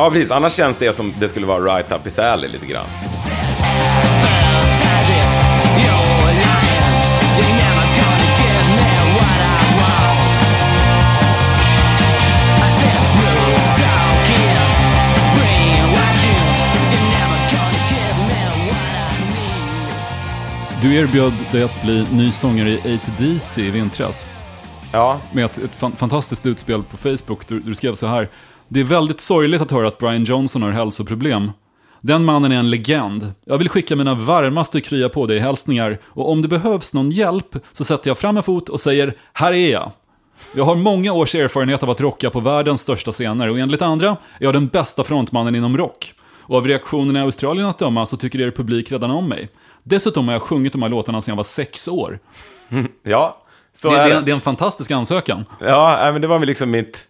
[0.00, 0.30] Ja, precis.
[0.30, 2.86] Annars känns det som det skulle vara right up his alley lite grann.
[2.86, 3.20] I.
[7.42, 7.52] I
[19.42, 20.82] I.
[20.82, 24.26] Du erbjöd dig att bli ny sångare i AC/DC i vintras.
[24.92, 27.48] Ja, Med ett, ett fan, fantastiskt utspel på Facebook.
[27.48, 28.28] Du, du skrev så här.
[28.72, 31.50] Det är väldigt sorgligt att höra att Brian Johnson har hälsoproblem.
[32.00, 33.32] Den mannen är en legend.
[33.44, 37.56] Jag vill skicka mina varmaste krya på dig hälsningar och om det behövs någon hjälp
[37.72, 39.92] så sätter jag fram en fot och säger här är jag.
[40.54, 44.08] Jag har många års erfarenhet av att rocka på världens största scener och enligt andra
[44.08, 46.14] är jag den bästa frontmannen inom rock.
[46.40, 49.48] Och av reaktionerna i Australien att döma så tycker er publik redan om mig.
[49.82, 52.18] Dessutom har jag sjungit de här låtarna sedan jag var sex år.
[53.02, 53.42] ja.
[53.76, 54.30] Så Det, är det, det.
[54.30, 55.44] är en fantastisk ansökan.
[55.60, 57.06] Ja, men det var väl liksom mitt...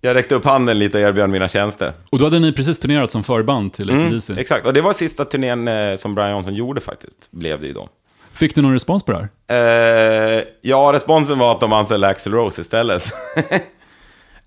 [0.00, 1.92] Jag räckte upp handen lite och erbjöd mina tjänster.
[2.10, 4.40] Och då hade ni precis turnerat som förband till Mm, AC/DC.
[4.40, 7.72] exakt, och det var sista turnén eh, som Brian Johnson gjorde faktiskt, blev det ju
[7.72, 7.88] då.
[8.32, 10.38] Fick du någon respons på det här?
[10.38, 13.12] Eh, ja, responsen var att de anställde Axl Rose istället.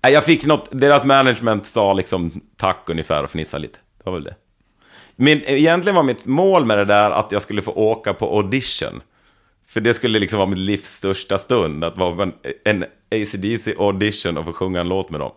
[0.00, 3.78] Jag fick något, deras management sa liksom tack ungefär och fnissade lite.
[3.98, 4.34] Det var väl det.
[5.16, 9.00] Men egentligen var mitt mål med det där att jag skulle få åka på audition.
[9.68, 12.32] För det skulle liksom vara mitt livs största stund, att vara en,
[12.64, 15.32] en AC/DC audition och få sjunga en låt med dem.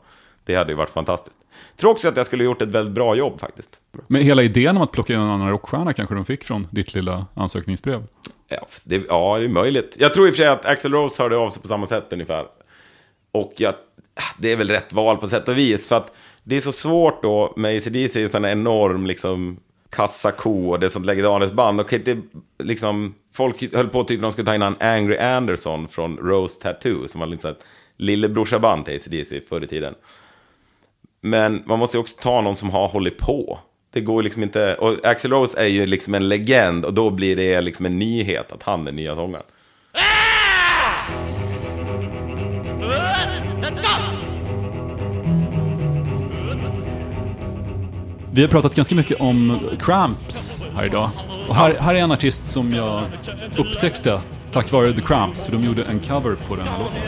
[0.46, 1.38] Det hade ju varit fantastiskt.
[1.78, 3.80] Tror också att jag skulle gjort ett väldigt bra jobb faktiskt.
[4.08, 6.94] Men hela idén om att plocka in en annan rockstjärna kanske de fick från ditt
[6.94, 8.04] lilla ansökningsbrev?
[8.48, 9.96] Ja, det, ja, det är möjligt.
[10.00, 12.14] Jag tror i och för sig att Axl Rose hörde av sig på samma sätt
[12.14, 12.46] ungefär.
[13.32, 13.74] Och jag,
[14.38, 15.88] det är väl rätt val på sätt och vis.
[15.88, 19.60] För att det är så svårt då med ACDC, en sån enorm liksom
[19.96, 21.80] kassako och det är sånt legendariskt band.
[21.80, 22.18] Och det,
[22.64, 26.18] liksom, folk höll på att tycka att de skulle ta in en Angry Anderson från
[26.18, 27.64] Rose Tattoo, som var liksom ett
[27.98, 29.96] lillebrorsaband till ACDC förr i tiden.
[31.22, 33.60] Men man måste ju också ta någon som har hållit på.
[33.94, 37.10] Det går ju liksom inte, och Axl Rose är ju liksom en legend och då
[37.10, 39.46] blir det liksom en nyhet att han är nya sångaren.
[48.36, 51.10] Vi har pratat ganska mycket om Cramps här idag.
[51.48, 53.04] Och här, här är en artist som jag
[53.58, 54.22] upptäckte
[54.52, 57.02] tack vare The Cramps, för de gjorde en cover på den här låten.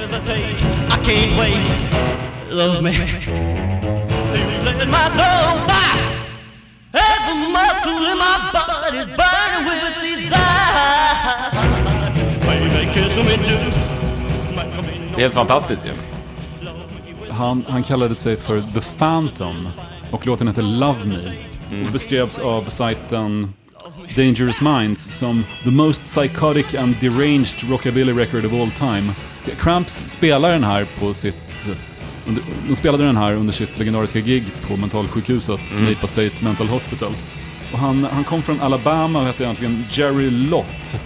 [13.25, 13.71] me know.
[15.17, 15.91] Helt fantastiskt ju.
[17.29, 19.67] Han, han kallade sig för The Phantom
[20.12, 21.34] och låten heter Love Me.
[21.86, 23.54] Och beskrevs av sajten
[24.15, 29.13] Dangerous Minds som the most psychotic and deranged rockabilly record of all time.
[29.58, 31.36] Cramps spelar den här på sitt...
[32.67, 37.12] De spelade den här under sitt legendariska gig på mentalsjukhuset, Napa State Mental Hospital.
[37.72, 40.98] Och han, han kom från Alabama och hette egentligen Jerry Lott.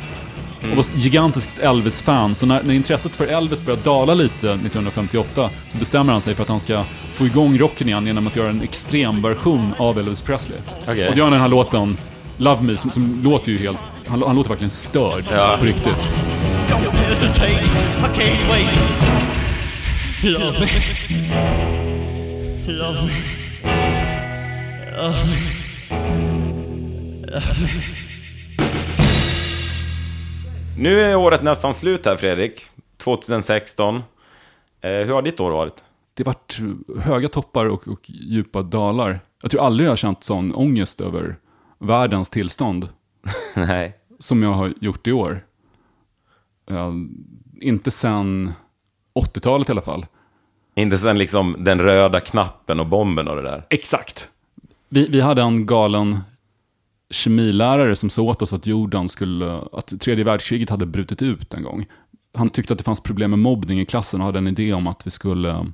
[0.61, 5.77] Och var gigantiskt Elvis-fan, så när, när intresset för Elvis började dala lite 1958 så
[5.77, 8.61] bestämmer han sig för att han ska få igång rocken igen genom att göra en
[8.61, 10.57] extrem version av Elvis Presley.
[10.87, 11.07] Okej.
[11.07, 11.97] Och då gör han den här låten,
[12.37, 13.77] Love Me, som, som låter ju helt...
[14.07, 15.55] Han, han låter verkligen störd Ja.
[15.59, 16.09] på riktigt.
[16.69, 17.51] Don't hesitate.
[17.51, 18.79] I can't wait.
[20.23, 20.67] Love me.
[22.67, 23.11] Love me.
[24.97, 25.37] Love me.
[30.81, 32.65] Nu är året nästan slut här Fredrik.
[32.97, 33.95] 2016.
[33.95, 34.01] Eh,
[34.81, 35.83] hur har ditt år varit?
[36.13, 36.59] Det har varit
[37.03, 39.19] höga toppar och, och djupa dalar.
[39.41, 41.35] Jag tror aldrig jag har känt sån ångest över
[41.79, 42.89] världens tillstånd
[43.53, 43.97] Nej.
[44.19, 45.45] som jag har gjort i år.
[46.69, 46.91] Eh,
[47.61, 48.53] inte sen
[49.13, 50.05] 80-talet i alla fall.
[50.75, 53.65] Inte sen liksom den röda knappen och bomben och det där.
[53.69, 54.29] Exakt.
[54.89, 56.19] Vi, vi hade en galen
[57.11, 61.63] kemilärare som sa åt oss att jorden skulle, att tredje världskriget hade brutit ut en
[61.63, 61.85] gång.
[62.37, 64.87] Han tyckte att det fanns problem med mobbning i klassen och hade en idé om
[64.87, 65.65] att vi skulle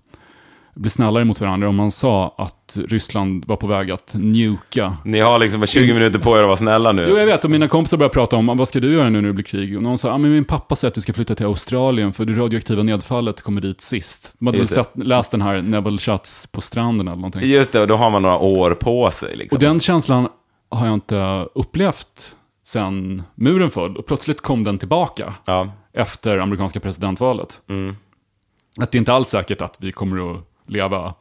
[0.78, 1.70] bli snällare mot varandra.
[1.70, 4.98] Om man sa att Ryssland var på väg att njuka.
[5.06, 7.08] Ni har liksom bara 20 minuter på er att vara snälla nu.
[7.10, 7.44] Jo, jag vet.
[7.44, 9.78] Och mina kompisar började prata om vad ska du göra nu när det blir krig?
[9.78, 12.26] Och någon sa, ah, men min pappa säger att vi ska flytta till Australien för
[12.26, 14.36] det radioaktiva nedfallet kommer dit sist.
[14.40, 17.42] De hade väl sett, läst den här Neville Schatz på stranden eller någonting.
[17.42, 19.36] Just det, och då har man några år på sig.
[19.36, 19.56] Liksom.
[19.56, 20.28] Och den känslan
[20.70, 23.98] har jag inte upplevt sen muren föll.
[23.98, 25.72] Och plötsligt kom den tillbaka Ja.
[25.94, 27.62] efter amerikanska presidentvalet.
[28.80, 31.14] Att det är inte alls säkert att vi kommer att leva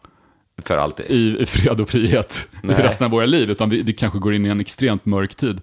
[0.62, 1.06] För alltid.
[1.06, 2.76] i, i fred och frihet i Nej.
[2.82, 5.60] resten av våra liv, utan vi, vi kanske går in i en extremt mörk tid.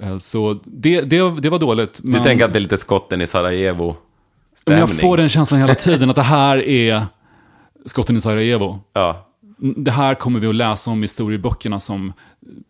[0.00, 2.00] Eh, Så det, det, det var dåligt.
[2.02, 3.96] Du tänker att det är lite skotten i Sarajevo men
[4.56, 4.78] stämning?
[4.80, 7.02] jag får den känslan hela tiden, att det här är
[7.86, 8.80] skotten i Sarajevo.
[8.92, 9.26] Ja.
[9.60, 12.12] Det här kommer vi att läsa om i historieböckerna som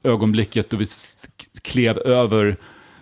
[0.05, 0.87] ögonblicket då vi
[1.63, 2.57] klev över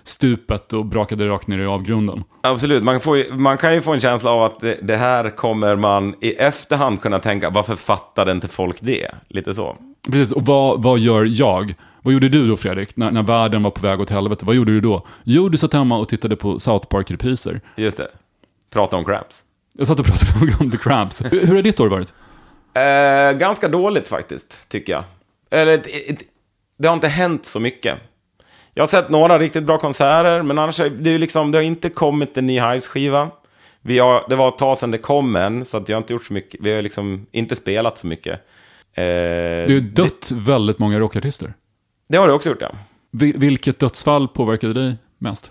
[0.04, 2.24] stupet och brakade rakt ner i avgrunden.
[2.40, 5.76] Absolut, man, ju, man kan ju få en känsla av att det, det här kommer
[5.76, 9.10] man i efterhand kunna tänka, varför fattade inte folk det?
[9.28, 9.76] Lite så.
[10.10, 11.74] Precis, och vad, vad gör jag?
[12.02, 14.44] Vad gjorde du då Fredrik, när, när världen var på väg åt helvete?
[14.46, 15.06] Vad gjorde du då?
[15.24, 17.60] Jo, du satt hemma och tittade på South Park-repriser.
[17.76, 18.08] Just det.
[18.70, 19.44] Prata om cramps.
[19.74, 21.22] Jag satt och pratade om The Cramps.
[21.32, 22.12] Hur, hur har ditt år varit?
[22.74, 25.04] Eh, ganska dåligt faktiskt, tycker jag.
[25.50, 26.22] Eller, ett, ett,
[26.78, 27.98] det har inte hänt så mycket.
[28.74, 31.88] Jag har sett några riktigt bra konserter, men annars är det, liksom, det har inte
[31.90, 33.28] kommit en ny Hives-skiva.
[33.82, 36.12] Vi har, det var ett tag sedan det kom en, så att jag har inte
[36.12, 36.60] gjort så mycket.
[36.62, 38.32] Vi har liksom inte spelat så mycket.
[38.94, 41.54] Eh, Det har dött väldigt många rockartister.
[42.08, 42.70] det har det också gjort, ja.
[43.10, 45.50] Vil, vilket dödsfall påverkade dig mest?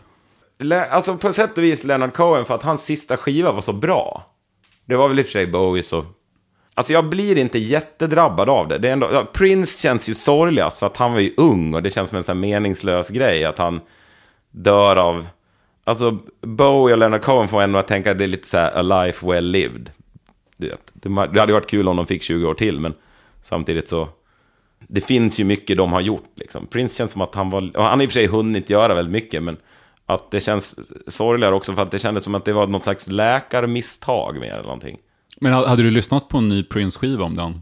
[0.59, 3.73] Le- Alltså på sätt och vis Leonard Cohen för att hans sista skiva var så
[3.73, 4.23] bra.
[4.85, 6.05] Det var väl i och för sig Bowie så.
[6.77, 8.77] Alltså jag blir inte jättedrabbad av det.
[8.77, 11.83] det är ändå, ja, Prince känns ju sorgligast för att han var ju ung och
[11.83, 13.81] det känns som en sån här meningslös grej att han
[14.51, 15.27] dör av...
[15.83, 18.71] Alltså Bowie och Leonard Cohen får ändå att tänka att det är lite så här
[18.77, 19.91] a life well lived.
[20.57, 20.91] Du vet,
[21.33, 22.93] Det hade varit kul om de fick 20 år till men
[23.43, 24.09] samtidigt så...
[24.79, 26.67] Det finns ju mycket de har gjort liksom.
[26.67, 27.77] Prince känns som att han var...
[27.77, 29.57] och Han har i och för sig hunnit göra väldigt mycket men
[30.05, 30.75] att det känns
[31.07, 34.63] sorgligare också för att det kändes som att det var något slags läkarmisstag mer eller
[34.63, 34.97] någonting.
[35.41, 37.61] Men ha- hade du lyssnat på en ny Prince-skiva om den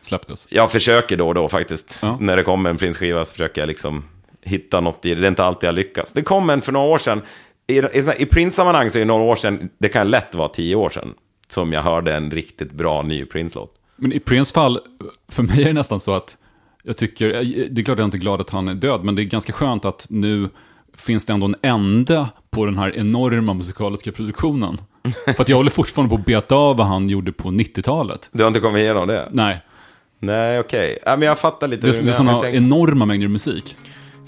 [0.00, 0.46] släpptes?
[0.50, 1.98] Jag försöker då och då faktiskt.
[2.02, 2.16] Ja.
[2.20, 4.04] När det kommer en Prince-skiva så försöker jag liksom
[4.42, 5.20] hitta något i det.
[5.20, 6.12] Det är inte alltid jag lyckas.
[6.12, 7.22] Det kom en för några år sedan.
[7.66, 10.74] I, i, i Prince-sammanhang så är det några år sedan, det kan lätt vara tio
[10.76, 11.14] år sedan,
[11.48, 13.74] som jag hörde en riktigt bra ny Prince-låt.
[13.96, 14.80] Men i Prince fall,
[15.28, 16.36] för mig är det nästan så att
[16.82, 17.28] jag tycker,
[17.70, 19.52] det är klart jag är inte glad att han är död, men det är ganska
[19.52, 20.48] skönt att nu
[20.96, 24.78] finns det ändå en ände på den här enorma musikaliska produktionen.
[25.36, 28.28] För att jag håller fortfarande på att beta av vad han gjorde på 90-talet.
[28.32, 29.28] Du har inte kommit igenom det?
[29.30, 29.60] Nej,
[30.20, 30.98] Nej, okej.
[31.06, 31.86] Ja, men jag fattar lite.
[31.86, 33.76] det, hur det är sådana enorma mängder musik.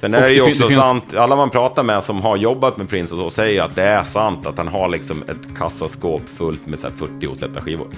[0.00, 2.36] Sen är det det ju också det finns- sant, alla man pratar med som har
[2.36, 5.58] jobbat med Prince och så säger att det är sant att han har liksom ett
[5.58, 7.88] kassaskåp fullt med så här 40 osläppta skivor.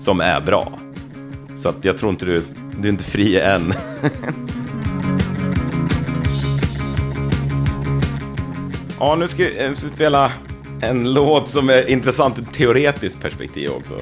[0.00, 0.72] Som är bra.
[1.56, 2.42] Så att jag tror inte du,
[2.78, 3.74] du är inte fri än.
[9.00, 10.32] ja, nu ska jag ska spela
[10.82, 13.94] en låt som är intressant ur teoretiskt perspektiv också.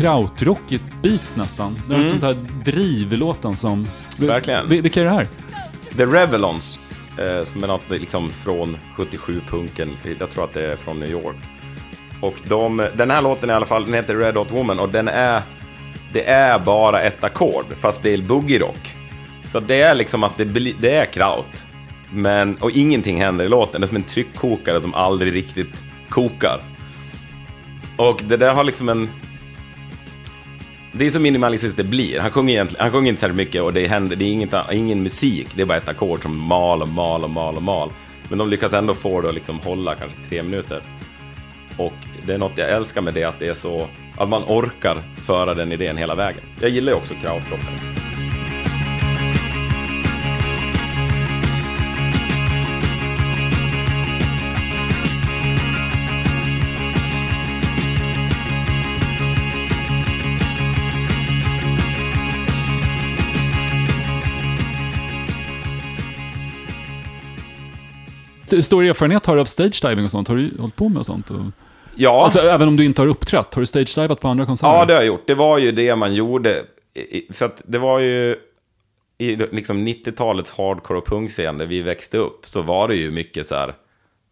[0.00, 1.76] Krautrockigt beat nästan.
[1.88, 3.88] Det är ett sånt här driv i låten som...
[4.18, 4.66] Verkligen.
[4.68, 5.28] Vil- Vilka är det här?
[5.96, 6.78] The Revelons,
[7.18, 9.96] eh, som är något liksom från 77-punken.
[10.18, 11.36] Jag tror att det är från New York.
[12.20, 15.08] Och de, den här låten i alla fall, den heter Red Hot Woman och den
[15.08, 15.42] är,
[16.12, 18.94] det är bara ett ackord, fast det är boogie rock.
[19.48, 20.44] Så det är liksom att det,
[20.80, 21.66] det är kraut.
[22.12, 25.74] Men, och ingenting händer i låten, det är som en tryckkokare som aldrig riktigt
[26.08, 26.62] kokar.
[27.96, 29.10] Och det där har liksom en...
[30.92, 32.20] Det är så minimalistiskt det blir.
[32.20, 35.02] Han sjunger, egentligen, han sjunger inte särskilt mycket och det, händer, det är inget, ingen
[35.02, 35.48] musik.
[35.54, 37.90] Det är bara ett ackord som mal och mal och mal och mal.
[38.28, 40.82] Men de lyckas ändå få det att liksom hålla kanske tre minuter.
[41.76, 41.92] Och
[42.26, 43.88] det är något jag älskar med det, att det är så...
[44.16, 46.42] Att man orkar föra den idén hela vägen.
[46.60, 47.89] Jag gillar ju också krautrocken.
[68.52, 70.28] Hur stor erfarenhet har du av stage diving och sånt?
[70.28, 71.30] Har du hållit på med sånt?
[71.30, 71.40] Och...
[71.94, 72.24] Ja.
[72.24, 74.74] Alltså även om du inte har uppträtt, har du stage divat på andra konserter?
[74.74, 75.26] Ja, det har jag gjort.
[75.26, 76.64] Det var ju det man gjorde.
[77.32, 78.36] För att det var ju
[79.18, 83.46] i liksom 90-talets hardcore och punkscen där vi växte upp så var det ju mycket
[83.46, 83.74] så här.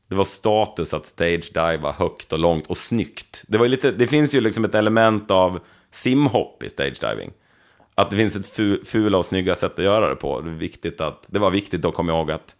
[0.08, 3.44] Det var status att stage diva högt och långt och snyggt.
[3.48, 7.30] Det, var ju lite, det finns ju liksom ett element av simhopp i stage diving.
[7.94, 10.40] Att det finns ett fu, fula och snygga sätt att göra det på.
[10.40, 12.56] Det, viktigt att, det var viktigt att komma ihåg att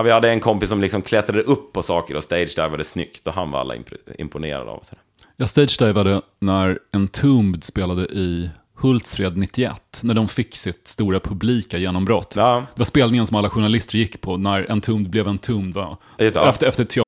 [0.00, 3.26] ja, vi hade en kompis som liksom klättrade upp på saker och stage divade snyggt
[3.26, 4.80] och han var alla imp- imponerade av.
[4.82, 4.96] Så.
[5.36, 12.34] Jag stagedivade när Entombed spelade i Hultsfred 91, när de fick sitt stora publika genombrott.
[12.36, 12.66] Ja.
[12.74, 15.74] Det var spelningen som alla journalister gick på när Entombed blev Entombed.
[15.74, 15.96] Va?
[16.16, 16.48] Ja.
[16.48, 17.04] Efter, efter teater.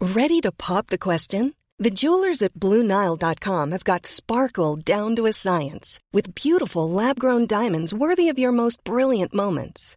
[0.00, 1.52] Ready to pop the question?
[1.82, 7.46] The jewelers at BlueNile.com have got sparkle down to a science with beautiful lab grown
[7.46, 9.96] diamonds worthy of your most brilliant moments.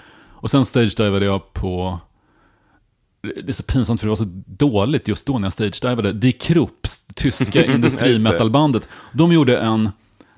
[0.41, 1.99] Och sen stagedivade jag på...
[3.21, 6.13] Det är så pinsamt för det var så dåligt just då när jag stagedivade.
[6.13, 8.87] Die Krupps, tyska industrimetalbandet.
[9.13, 9.89] De gjorde en...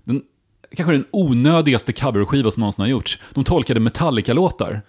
[0.03, 0.21] Den,
[0.75, 3.19] kanske den onödigaste coverskiva som någonsin har gjorts.
[3.33, 4.81] De tolkade Metallica-låtar.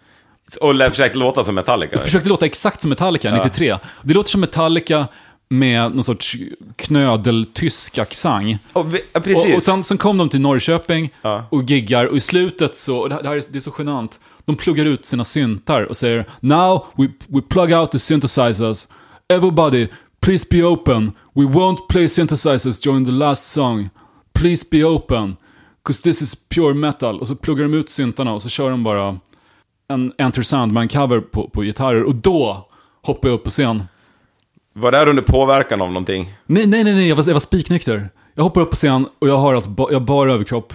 [0.61, 1.93] Och försökte låta som Metallica.
[1.93, 3.79] Jag försökte låta exakt som Metallica, 93.
[4.03, 5.07] Det låter som Metallica
[5.49, 6.37] med någon sorts
[6.77, 8.61] knödeltysk accent.
[8.73, 9.21] Och ja.
[9.37, 11.11] Och, och sen, sen kom de till Norrköping
[11.51, 14.85] och giggar och i slutet så, det här är, det är så genant, de pluggar
[14.85, 18.89] ut sina syntar och säger Now we, we plug out the synthesizers.
[19.29, 19.89] Everybody,
[20.21, 21.13] please be open.
[21.33, 23.89] We won't play synthesizers during the last song.
[24.33, 25.37] Please be open.
[25.83, 27.21] Cause this is pure metal.
[27.21, 29.19] Och så pluggar de ut syntarna och så kör de bara
[29.89, 32.05] en Enter Sandman-cover på, på gitarrer.
[32.05, 32.69] Och då
[33.03, 33.83] hoppar jag upp på scen.
[34.73, 36.35] Var det här under påverkan av någonting?
[36.47, 38.11] Nej, nej, nej, nej jag, var, jag var spiknykter.
[38.35, 40.73] Jag hoppar upp på scen och jag har alltså ba, jag har bara överkropp.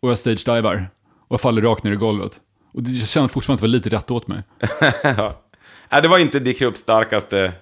[0.00, 0.86] Och jag stage-divar.
[1.28, 2.32] Och jag faller rakt ner i golvet.
[2.74, 4.42] Och det, jag känner fortfarande att det var lite rätt åt mig.
[5.92, 7.52] Nej, det var inte Dick Krupps starkaste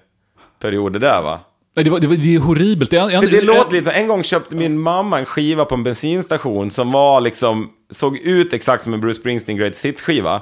[0.59, 1.39] perioder där va?
[1.75, 2.91] Nej, det, var, det, var, det är horribelt.
[2.91, 5.65] Det, är- För det jag- låter lite så, en gång köpte min mamma en skiva
[5.65, 10.41] på en bensinstation som var liksom, såg ut exakt som en Bruce Springsteen Greatest Hits-skiva.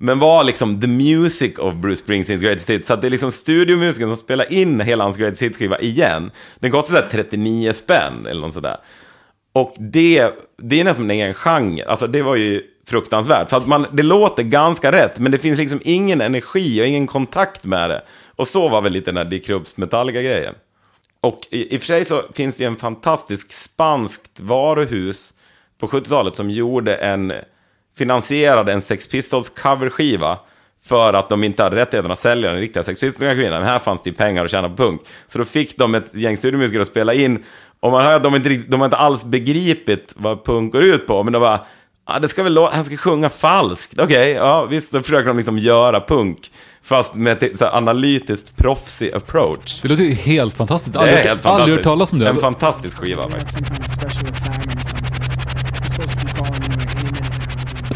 [0.00, 2.86] Men var liksom the music of Bruce Springsteens Greatest Hits.
[2.88, 6.30] Så att det är liksom studiomusiken som spelar in hela hans Greatest Hits-skiva igen.
[6.60, 8.76] Den kostar sådär 39 spänn eller något sådär.
[9.52, 11.84] Och det, det är nästan en egen genre.
[11.84, 13.50] Alltså det var ju fruktansvärt.
[13.50, 17.06] För att man, det låter ganska rätt, men det finns liksom ingen energi och ingen
[17.06, 18.02] kontakt med det.
[18.36, 20.54] Och så var väl lite den här Dick Krupps Metallica-grejen.
[21.20, 25.34] Och i, i och för sig så finns det ju en fantastisk spanskt varuhus
[25.78, 27.32] på 70-talet som gjorde en,
[27.98, 30.38] finansierade en Sex Pistols coverskiva
[30.88, 33.50] för att de inte hade rättigheten att sälja den riktiga Sex Pistols-skivan.
[33.50, 35.00] Men här fanns det pengar att tjäna på punk.
[35.26, 37.44] Så då fick de ett gäng studiomusiker att spela in.
[37.80, 41.06] Och man hör att de inte, de har inte alls begripit vad punk går ut
[41.06, 41.22] på.
[41.22, 41.60] Men de bara,
[42.04, 43.98] ah, det ska väl han ska sjunga falskt.
[43.98, 44.92] Okej, ja visst.
[44.92, 46.52] Då försöker de liksom göra punk.
[46.82, 49.80] Fast med ett så här analytiskt proffsig approach.
[49.82, 50.92] Det låter ju helt fantastiskt.
[50.94, 51.76] Det Aldrig, är helt aldrig fantastiskt.
[51.76, 52.28] hört talas om det.
[52.28, 54.97] En fantastisk skiva faktiskt.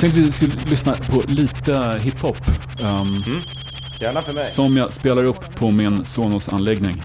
[0.02, 2.36] Tänkte vi skulle lyssna på lite hiphop.
[2.80, 3.42] Um,
[4.00, 4.44] Gärna för mig.
[4.44, 7.02] Som jag spelar upp på min Sonos-anläggning.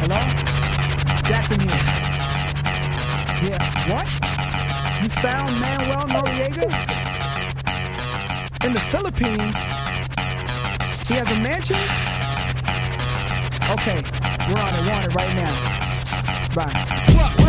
[0.00, 0.16] Hello?
[1.30, 1.74] Jackson here.
[3.48, 4.08] Yeah, what?
[5.02, 6.64] You found Manuel Noriega?
[8.66, 9.56] In the Philippines?
[11.08, 11.76] He has a mansion?
[13.74, 14.02] Okay,
[14.48, 15.54] we're on it, we're on it right now.
[16.54, 17.39] Bye.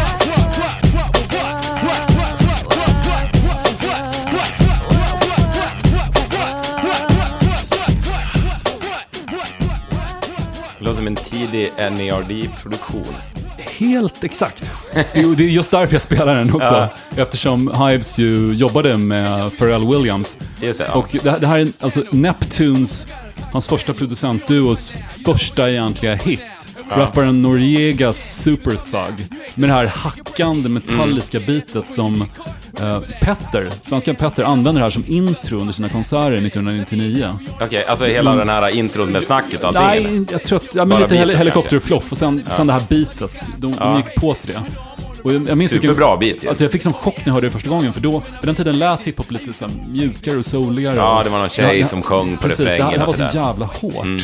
[10.81, 13.15] Det låter som en tidig NERD-produktion.
[13.57, 14.71] Helt exakt.
[14.93, 16.89] Det är det är just därför jag spelar den också.
[17.15, 17.21] Ja.
[17.21, 20.37] Eftersom Hives ju jobbade med Pharrell Williams.
[20.59, 20.93] Det, ja.
[20.93, 23.07] Och det här är alltså Neptunes,
[23.51, 24.93] hans första producentduos
[25.25, 26.41] första egentliga hit.
[26.89, 29.27] rapparen Noriegas Super Thug.
[29.55, 32.21] Med det här hackande metalliska bitet som
[32.81, 37.29] eh, Petter, svenska Petter, använder här som intro under sina konserter 1999.
[37.61, 40.13] Okej, alltså hela den här intron med snacket och allting?
[40.15, 41.29] Nej, jag tror att, ja, men Bara lite hel-
[42.11, 42.55] och sen, Ja.
[42.55, 43.33] sen det här bitet.
[43.57, 43.97] De, de Ja.
[43.97, 44.61] gick på till det.
[45.23, 46.49] Och jag, jag minns Superbra beat ju.
[46.49, 48.55] Alltså jag fick som chock när jag hörde det första gången, för då, på den
[48.55, 50.95] tiden lät hiphop lite så mjukare och souligare.
[50.95, 53.07] Ja, det var någon tjej Ja, som sjöng på precis, det här, refrängen det här
[53.07, 54.05] var så jävla hårt.
[54.05, 54.19] Mm.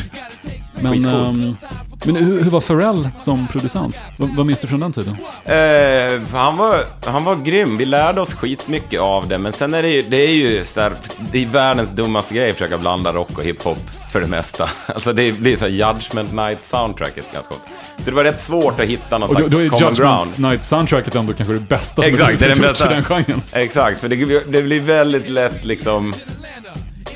[0.80, 1.87] Men, Skitcoolt.
[2.04, 3.96] Men hur, hur var Pharrell som producent?
[4.16, 5.16] Vad, vad minns du från den tiden?
[5.44, 9.82] Eh, han, var, han var grym, vi lärde oss skitmycket av det, men sen är
[9.82, 10.92] det ju, det är ju så här,
[11.32, 13.78] det är världens dummaste grej att försöka blanda rock och hiphop
[14.12, 14.70] för det mesta.
[14.86, 17.62] Alltså det blir så här Judgment Night-soundtracket ganska gott.
[17.98, 19.94] Så det var rätt svårt att hitta någon Och då, slags då är common.
[19.94, 22.88] Judgment Night-soundtracket ändå kanske det bästa som Exakt, det är den bästa.
[22.88, 23.42] den genren.
[23.52, 26.14] Exakt, för det, det blir väldigt lätt liksom...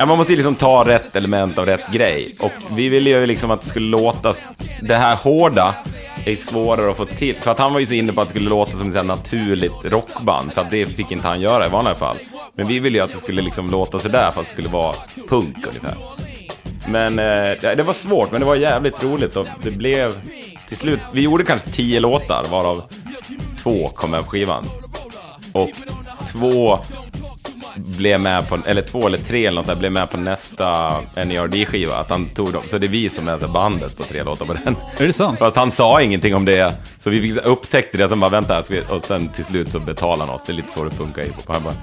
[0.03, 2.35] Ja, man måste ju liksom ta rätt element av rätt grej.
[2.41, 4.35] Och vi ville ju liksom att det skulle låta...
[4.83, 5.75] Det här hårda
[6.27, 7.37] är svårare att få till.
[7.37, 9.85] För att han var ju så inne på att det skulle låta som ett naturligt
[9.85, 10.53] rockband.
[10.53, 12.17] För att det fick inte han göra i vanliga fall.
[12.55, 14.95] Men vi ville ju att det skulle liksom låta sådär för att det skulle vara
[15.29, 15.97] punk ungefär.
[16.89, 17.25] Men eh,
[17.61, 20.15] det det var svårt, men det var jävligt roligt och det blev
[20.69, 22.83] till slut, vi gjorde kanske tio låtar varav
[23.59, 24.65] två kom med på skivan.
[25.53, 25.71] Och
[26.33, 26.79] två
[27.77, 31.97] blev med på, eller två eller tre eller något där, blev med på nästa NERD-skiva.
[31.97, 34.53] Att han tog dem, så det är vi som är bandet på tre låtar på
[34.53, 34.77] den.
[34.99, 35.39] Är det sant?
[35.39, 38.63] Fast han sa ingenting om det, så vi fick, upptäckte det, som bara vänta, här
[38.63, 40.43] ska vi-" och sen till slut så betalade han oss.
[40.47, 41.33] Det är lite så det funkar i.
[41.49, 41.75] Han bara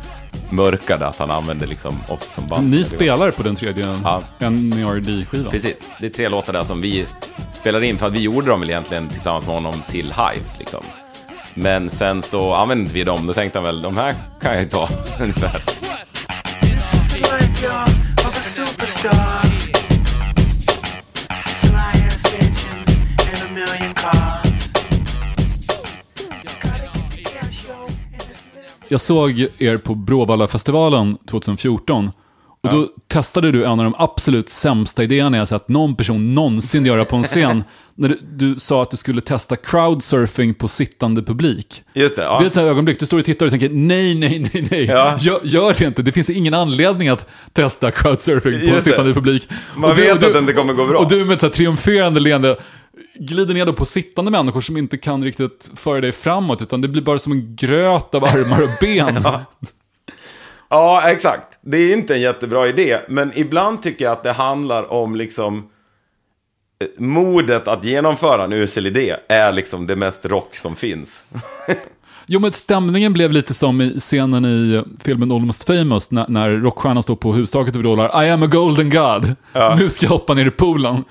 [0.51, 2.69] mörkade att han använde liksom oss som band.
[2.69, 4.23] Ni spelar på den tredje Ja.
[4.39, 5.51] NERD-skivan.
[5.51, 7.05] Precis, det är tre låtar där som vi
[7.51, 10.83] spelade in, för att vi gjorde dem väl egentligen tillsammans med honom till Hives liksom.
[11.61, 14.61] Men sen så använde inte vi dem, då tänkte han väl, de här kan jag
[14.61, 14.89] ju ta,
[15.19, 15.61] ungefär.
[28.87, 32.11] Jag såg er på Bråvalla-festivalen 2014.
[32.61, 36.85] Och då testade du en av de absolut sämsta idéerna jag sett någon person någonsin
[36.85, 37.63] göra på en scen.
[37.95, 41.83] när du, du sa att du skulle testa crowdsurfing på sittande publik.
[41.93, 42.39] Just det, ja.
[42.39, 44.85] Det är ett sånt ögonblick, du står och tittar och tänker nej, nej, nej, nej.
[44.85, 45.17] Ja.
[45.19, 48.81] Gör, gör det inte, det finns ingen anledning att testa crowdsurfing på Just det.
[48.91, 49.49] sittande publik.
[49.75, 50.99] Man Och du- vet och du- att det inte kommer gå bra.
[50.99, 52.57] Och du med ett så här triumferande leende
[53.19, 56.87] glider ner då på sittande människor som inte kan riktigt föra dig framåt, utan det
[56.87, 59.19] blir bara som en gröt av armar och ben.
[59.23, 59.41] Ja,
[61.11, 61.59] exakt.
[61.61, 65.69] Det är inte en jättebra idé, men ibland tycker jag att det handlar om liksom
[66.81, 71.23] eh, modet att genomföra en usel idé är liksom det mest rock som finns.
[72.31, 77.03] Jo, men stämningen blev lite som i scenen i filmen Almost famous, när, när rockstjärnan
[77.03, 79.35] står på hustaket och vrålar I am a golden god,
[79.79, 81.03] nu ska jag hoppa ner i poolen.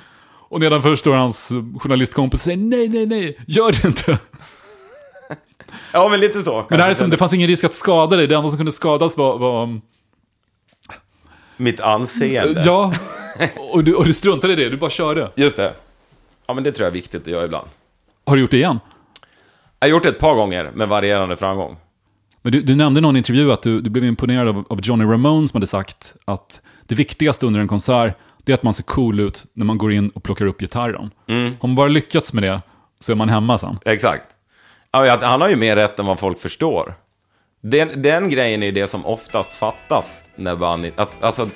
[0.49, 4.19] Och nedanför står hans journalistkompis och säger nej, nej, nej, gör det inte.
[5.93, 6.67] Ja, men lite så.
[6.69, 8.57] Men det, här är som, det fanns ingen risk att skada dig, det enda som
[8.57, 9.39] kunde skadas var...
[9.39, 9.81] var
[11.57, 12.63] Mitt anseende.
[12.65, 12.95] ja,
[13.73, 15.33] och du, och du struntade i det, du bara körde.
[15.37, 15.73] Just det.
[16.47, 17.69] Ja, men det tror jag är viktigt att göra ibland.
[18.27, 18.81] Har du gjort det igen?
[19.81, 21.77] Jag har gjort det ett par gånger med varierande framgång.
[22.43, 25.05] Men du, du nämnde i någon intervju att du, du blev imponerad av, av Johnny
[25.05, 28.83] Ramone som hade sagt att det viktigaste under en konsert det är att man ser
[28.83, 31.11] cool ut när man går in och plockar upp gitarren.
[31.27, 31.57] Mm.
[31.61, 32.63] Har man bara lyckats med det
[33.01, 33.79] så är man hemma sen.
[33.85, 34.25] Exakt.
[34.91, 36.95] Ja, han har ju mer rätt än vad folk förstår.
[37.61, 41.49] Den, den grejen är det som oftast fattas när band, att, alltså,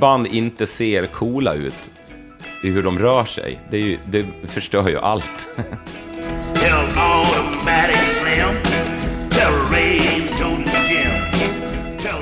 [0.00, 1.92] band inte ser coola ut
[2.62, 3.58] i hur de rör sig.
[3.70, 5.48] Det, är ju, det förstör ju allt.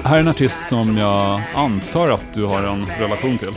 [0.04, 3.52] Här är en artist som jag antar att du har en relation till.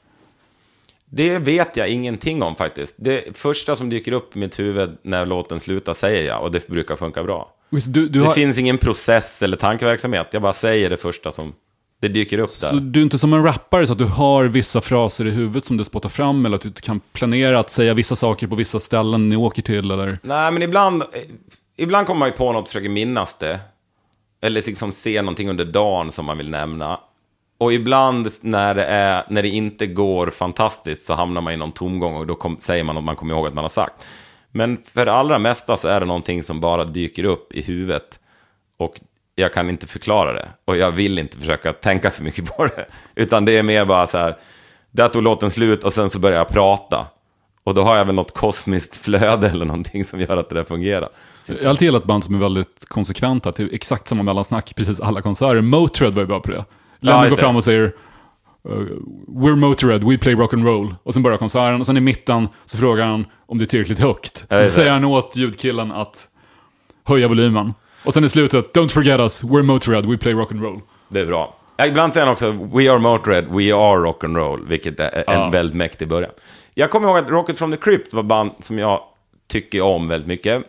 [1.05, 2.95] Det vet jag ingenting om faktiskt.
[2.99, 6.67] Det första som dyker upp i mitt huvud när låten slutar säger jag och det
[6.67, 7.53] brukar funka bra.
[7.69, 10.27] Du, du det har, finns ingen process eller tankeverksamhet.
[10.31, 11.53] Jag bara säger det första som
[12.01, 12.67] det dyker upp där.
[12.67, 15.65] Så du är inte som en rappare så att du har vissa fraser i huvudet
[15.65, 18.79] som du spottar fram eller att du kan planera att säga vissa saker på vissa
[18.79, 20.17] ställen ni åker till eller?
[20.21, 21.03] Nej, men ibland,
[21.77, 23.59] ibland kommer man ju på något och försöker minnas det.
[24.41, 26.99] Eller liksom se någonting under dagen som man vill nämna.
[27.57, 31.71] Och ibland när det, är, när det inte går fantastiskt så hamnar man i någon
[31.71, 33.93] tomgång och då kom, säger man att man kommer ihåg att man har sagt.
[34.51, 38.19] Men för det allra mesta så är det någonting som bara dyker upp i huvudet.
[38.77, 38.99] Och
[39.35, 40.47] jag kan inte förklara det.
[40.65, 42.85] Och jag vill inte försöka tänka för mycket på det.
[43.15, 44.37] Utan det är mer bara så här,
[44.91, 47.07] där tog låten slut och sen så börjar jag prata.
[47.63, 50.63] Och då har jag väl något kosmiskt flöde eller någonting som gör att det där
[50.63, 51.09] fungerar.
[51.45, 54.99] Jag har alltid gillat band som är väldigt konsekventa, till exakt samma mellansnack i precis
[54.99, 55.61] alla konserter.
[55.61, 56.65] Motörhead var ju bra på det.
[56.99, 57.91] Lennon just går fram och säger uh,
[59.27, 60.95] We're Motörhead, we play rock and roll.
[61.03, 63.99] Och sen börjar konserten och sen i mitten så frågar han om det är tillräckligt
[63.99, 64.45] högt.
[64.49, 66.27] Ja, så säger han åt ljudkillen att
[67.03, 67.73] höja volymen.
[68.05, 70.81] Och sen i slutet, Don't forget us, we're Motörhead, we play rock and roll.
[71.09, 71.57] Det är bra.
[71.77, 75.23] Ja, Ibland säger han också We are Motörhead, we are rock and roll, vilket är
[75.29, 75.49] en Ja.
[75.49, 76.31] väldigt mäktig början.
[76.75, 79.01] Jag kommer ihåg att Rocket from the Crypt var band som jag
[79.47, 80.63] tycker om väldigt mycket.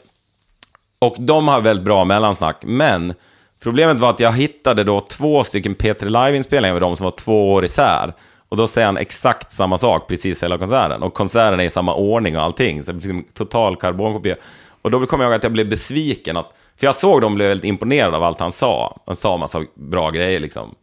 [0.99, 3.15] Och de har väldigt bra mellansnack, men
[3.63, 7.53] problemet var att jag hittade då två stycken P3 Live-inspelningar med dem som var två
[7.53, 8.15] år isär.
[8.49, 11.03] Och då säger han exakt samma sak precis hela konserten.
[11.03, 14.35] Och konserten är i samma ordning och allting, så det blir liksom total karbonkopia.
[14.83, 16.37] Och då kommer jag ihåg att jag blev besviken.
[16.37, 19.01] Att, för jag såg dem blev väldigt imponerad av allt han sa.
[19.07, 20.75] Han sa massa bra grejer liksom.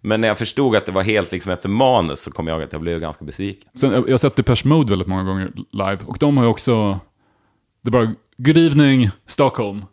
[0.00, 2.62] Men när jag förstod att det var helt liksom efter manus så kom jag ihåg
[2.62, 3.70] att jag blev ganska besviken.
[3.74, 5.98] Sen, jag har sett Depeche Mode väldigt många gånger live.
[6.06, 7.00] Och de har ju också,
[7.82, 9.84] det är bara Good evening Stockholm.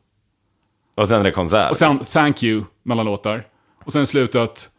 [0.96, 1.72] Och sen är det konsert.
[1.72, 3.48] Och sen Thank you mellan låtar.
[3.86, 4.70] Och sen slutet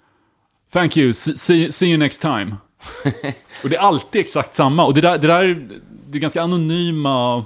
[0.72, 2.56] Thank you, see, see, see you next time.
[3.62, 4.84] och det är alltid exakt samma.
[4.84, 5.68] Och det där, det där
[6.06, 7.44] det är ganska anonyma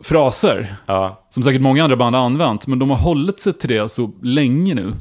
[0.00, 0.76] fraser.
[0.86, 2.66] Ja, Som säkert många andra band har använt.
[2.66, 4.92] Men de har hållit sig till det så länge nu.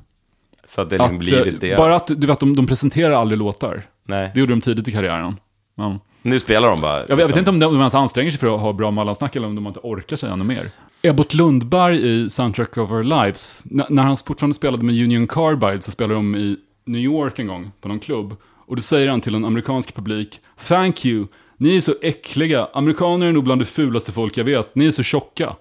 [0.70, 1.78] Så att det liksom Att, blivit eh, det.
[1.78, 3.84] bara att du vet, de, de presenterar aldrig låtar.
[4.04, 4.32] Nej.
[4.34, 5.38] Det gjorde de tidigt i karriären.
[5.76, 6.94] Men, Nu spelar de bara.
[7.00, 8.92] jag, vet, jag vet inte om de, de ens anstränger sig för att ha bra
[8.92, 10.64] mellansnack eller om de inte orkar säga ännu mer.
[11.02, 15.82] Ebbot Lundberg i Soundtrack of Our Lives, n- när han fortfarande spelade med Union Carbide
[15.82, 18.36] så spelade de i New York en gång på någon klubb.
[18.68, 23.28] Och då säger han till en amerikansk publik, Thank you, ni är så äckliga, amerikaner
[23.28, 25.56] är nog bland det fulaste folk jag vet, ni är så tjocka.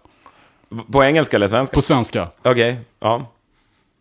[0.93, 1.75] På engelska eller svenska?
[1.75, 2.29] På svenska.
[2.43, 3.33] Okej, ja.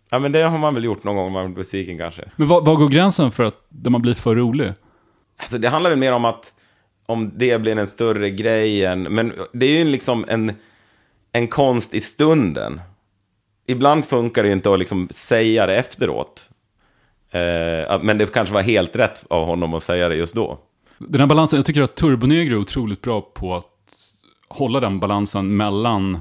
[0.09, 2.29] Ja, men det har man väl gjort någon gång om man blir besviken kanske.
[2.35, 4.73] Men vad, vad går gränsen för att där man blir för rolig?
[5.37, 6.53] Alltså det handlar väl mer om att
[7.05, 10.51] om det blir en större grej än, men det är ju liksom en,
[11.31, 12.81] en konst i stunden.
[13.67, 16.49] Ibland funkar det ju inte att liksom säga det efteråt.
[17.31, 20.59] Eh, men det kanske var helt rätt av honom att säga det just då.
[20.97, 23.65] Den här balansen, jag tycker att Turbonegro är otroligt bra på att
[24.47, 26.19] hålla den balansen mellan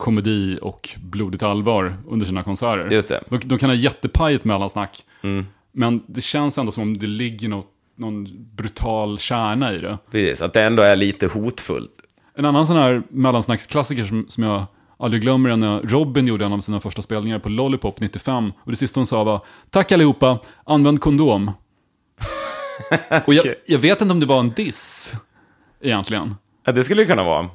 [0.00, 2.88] komedi och blodigt allvar under sina konserter.
[2.94, 3.24] Just det.
[3.28, 5.46] De, de kan ha jättepajigt mellansnack, Mm.
[5.72, 9.98] men det känns ändå som om det ligger något, någon brutal kärna i det.
[10.10, 11.90] Precis, att det ändå är lite hotfullt.
[12.34, 14.64] En annan sån här mellansnacksklassiker som, som jag
[14.98, 18.52] aldrig glömmer är när Robin gjorde en av sina första spelningar på Lollipop 95.
[18.64, 19.40] Och det sista hon sa var
[19.70, 21.50] Tack allihopa, använd kondom.
[23.26, 25.12] och jag, jag vet inte om det var en diss,
[25.80, 26.34] egentligen.
[26.64, 27.50] Ja, det skulle det kunna vara.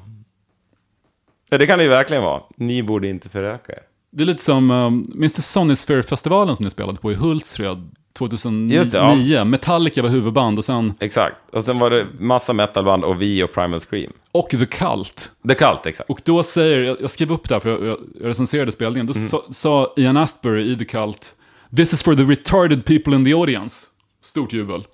[1.50, 2.42] Ja, det kan det ju verkligen vara.
[2.56, 3.82] Ni borde inte föröka er.
[4.10, 8.74] Det är lite som, um, minns du Sonisphere-festivalen som ni spelade på i Hultsfred 2009?
[8.76, 9.44] Just det, ja.
[9.44, 11.36] Metallica var huvudband och sen, Exakt.
[11.52, 14.12] Och sen var det massa metalband och vi och Primal Scream.
[14.32, 15.30] och The Cult.
[15.48, 16.10] The Cult, exakt.
[16.10, 19.06] Och då säger, jag, jag skrev upp det här för jag, jag, jag recenserade spelningen,
[19.06, 19.28] då Mm.
[19.28, 21.32] sa, sa Ian Astbury i The Cult,
[21.76, 23.86] This is for the retarded people in the audience.
[24.22, 24.86] Stort jubel.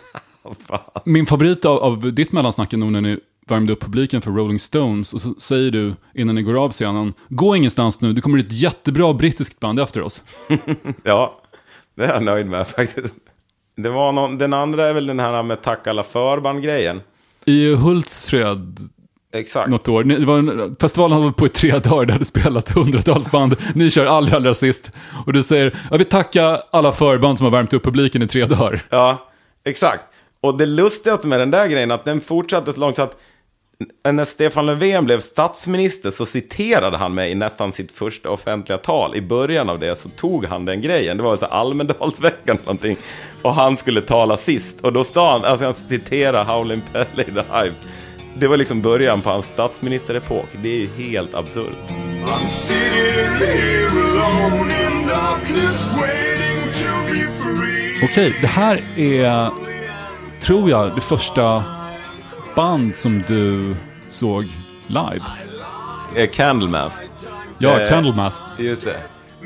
[1.04, 3.18] Min favorit av, av ditt mellansnack är nog när ni
[3.50, 7.14] värmde upp publiken för Rolling Stones och så säger du innan ni går av scenen,
[7.28, 10.24] gå ingenstans nu, det kommer ett jättebra brittiskt band efter oss.
[11.02, 11.34] Ja,
[11.96, 13.14] det är jag nöjd med faktiskt.
[13.76, 17.00] Det var någon, den andra är väl den här med tack alla förband-grejen.
[17.44, 18.78] I Hultsfred,
[19.32, 19.70] Exakt.
[19.70, 20.04] något år.
[20.04, 23.56] Det var en, festivalen hade på i tre dagar, det hade spelat hundratals band.
[23.74, 24.92] Ni kör allra, allra sist.
[25.26, 28.46] Och du säger, jag vill tacka alla förband som har värmt upp publiken i tre
[28.46, 28.82] dagar.
[28.90, 29.30] Ja,
[29.64, 30.04] exakt.
[30.40, 33.20] Och det lustigaste med den där grejen att den fortsatte så långt så att
[34.10, 39.16] när Stefan Löfven blev statsminister så citerade han mig i nästan sitt första offentliga tal.
[39.16, 41.16] I början av det så tog han den grejen.
[41.16, 42.96] Det var så Almedalsveckan eller någonting.
[43.42, 44.80] Och han skulle tala sist.
[44.80, 47.82] Och då sa han, alltså han citerade Howlin' Pelle i The Hives.
[48.34, 50.46] Det var liksom början på hans statsministerepok.
[50.62, 51.76] Det är ju helt absurt.
[52.24, 58.04] I'm sitting here alone in darkness waiting to be free.
[58.04, 59.50] Okej, det här är,
[60.40, 61.64] tror jag, det första
[62.54, 63.74] band som du
[64.08, 64.44] såg
[64.86, 65.24] live.
[66.16, 67.00] Eh, Candlemass.
[67.58, 68.42] Ja, Eh, Candlemass.
[68.58, 68.96] Just det.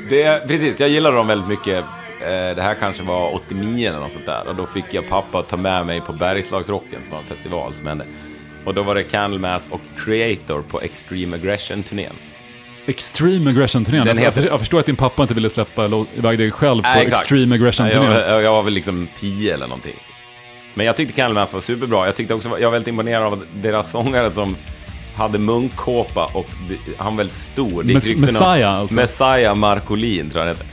[0.09, 0.47] det.
[0.47, 1.77] Precis, jag gillar dem väldigt mycket.
[2.21, 4.49] Eh, Det här kanske var 89 eller något sånt där.
[4.49, 7.73] Och då fick jag pappa att ta med mig på Bergslagsrocken, som var en festival
[7.73, 8.05] som hände.
[8.65, 12.13] Och då var det Candlemass och Creator på Extreme Aggression-turnén.
[12.85, 14.07] Extreme Aggression-turnén.
[14.07, 17.05] Jag, heter- jag förstår att din pappa inte ville släppa iväg dig själv på Nej.
[17.05, 18.11] Extreme Aggression-turnén.
[18.11, 19.95] Jag, jag, jag var väl liksom 10 eller någonting.
[20.77, 22.05] Men jag tyckte Candlemass var superbra.
[22.05, 24.55] Jag tyckte också, jag var väldigt imponerad av deras sångare som
[25.15, 27.83] hade munkkåpa och det- han var väldigt stor.
[27.83, 28.95] Det om- Messiah, alltså.
[28.95, 30.65] Messiah Markolin tror jag heter.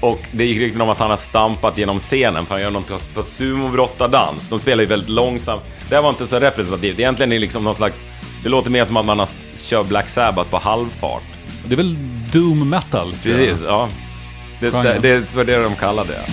[0.00, 3.14] Och det gick rykten om att han har stampat genom scenen för han gör något
[3.14, 4.48] på sumobrotardans.
[4.48, 5.62] De spelar ju väldigt långsamt.
[5.88, 6.98] Det här var inte så representativt.
[6.98, 8.04] Egentligen är det liksom någon slags...
[8.42, 11.22] Det låter mer som att man har kör Black Sabbath på halvfart.
[11.66, 11.96] Det är väl
[12.32, 13.14] doom metal?
[13.22, 13.88] Precis, ja.
[14.60, 15.02] Det, det, Genren.
[15.02, 16.24] det var det de kallade det.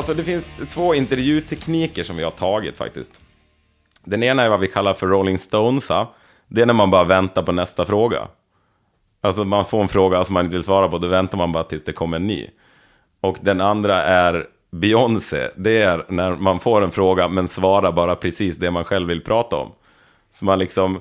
[0.00, 3.20] Alltså det finns två intervjutekniker som vi har tagit faktiskt.
[4.04, 6.06] Den ena är vad vi kallar för Rolling Stonesa.
[6.48, 8.28] Det är när man bara väntar på nästa fråga.
[9.20, 11.64] Alltså man får en fråga som man inte vill svara på, då väntar man bara
[11.64, 12.50] tills det kommer en ny.
[13.20, 15.48] Och den andra är Beyoncé.
[15.56, 19.24] Det är när man får en fråga men svarar bara precis det man själv vill
[19.24, 19.72] prata om.
[20.32, 21.00] Så man liksom,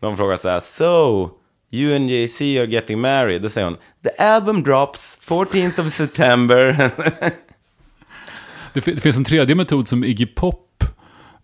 [0.00, 1.30] någon frågar så här, So,
[1.70, 3.42] you and Jay-Z are getting married.
[3.42, 6.90] Då säger hon, The album drops 14th of September.
[8.72, 10.84] Det, det finns en tredje metod som Iggy Pop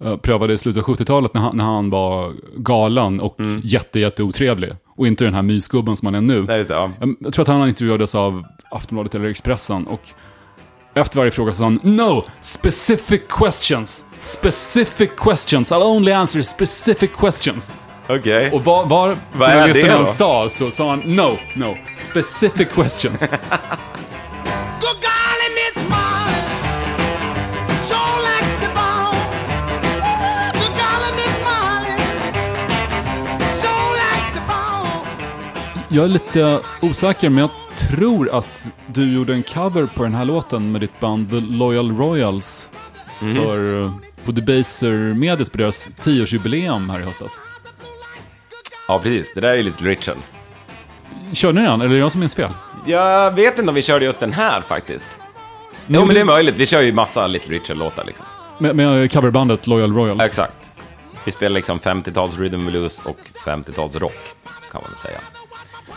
[0.05, 3.61] eh, prövade i slutet av 70-talet när han, när han var galen och Mm.
[3.65, 4.73] jätte, jätte otrevlig.
[4.97, 6.43] Och inte den här mysgubben som han är nu.
[6.43, 6.91] Nej, det, ja.
[7.01, 10.01] Jag, jag tror att han intervjuades av Aftonbladet eller Expressen och
[10.95, 12.25] efter varje fråga så sa han No!
[12.41, 14.05] Specific questions!
[14.23, 15.73] Specific questions!
[15.73, 17.71] I'll only answer specific questions!
[18.09, 18.51] Okej.
[18.53, 23.25] Och var, var Vad är det än sa så sa han No, no, specific questions.
[35.97, 37.51] Jag är lite osäker, men jag
[37.89, 41.97] tror att du gjorde en cover på den här låten med ditt band The Loyal
[41.97, 42.69] Royals
[43.21, 43.37] Mhm.
[43.37, 43.91] för eh,
[44.25, 47.41] på Debaser Medias på deras 10-årsjubileum här i höstas.
[48.89, 49.33] Ja, precis.
[49.35, 50.17] Det där är lite Richard.
[51.33, 52.51] Körde ni den, eller är det jag som minns fel?
[52.87, 55.05] Jag vet inte om vi körde just den här faktiskt.
[55.87, 56.55] Nej, jo, men det är möjligt.
[56.57, 58.27] Vi kör ju massa Little Richard-låtar liksom.
[58.59, 60.23] Med, med coverbandet Loyal Royals.
[60.23, 60.71] Exakt.
[61.25, 64.19] Vi spelar liksom 50-tals rhythm blues och 50-tals rock,
[64.73, 65.19] kan man väl säga.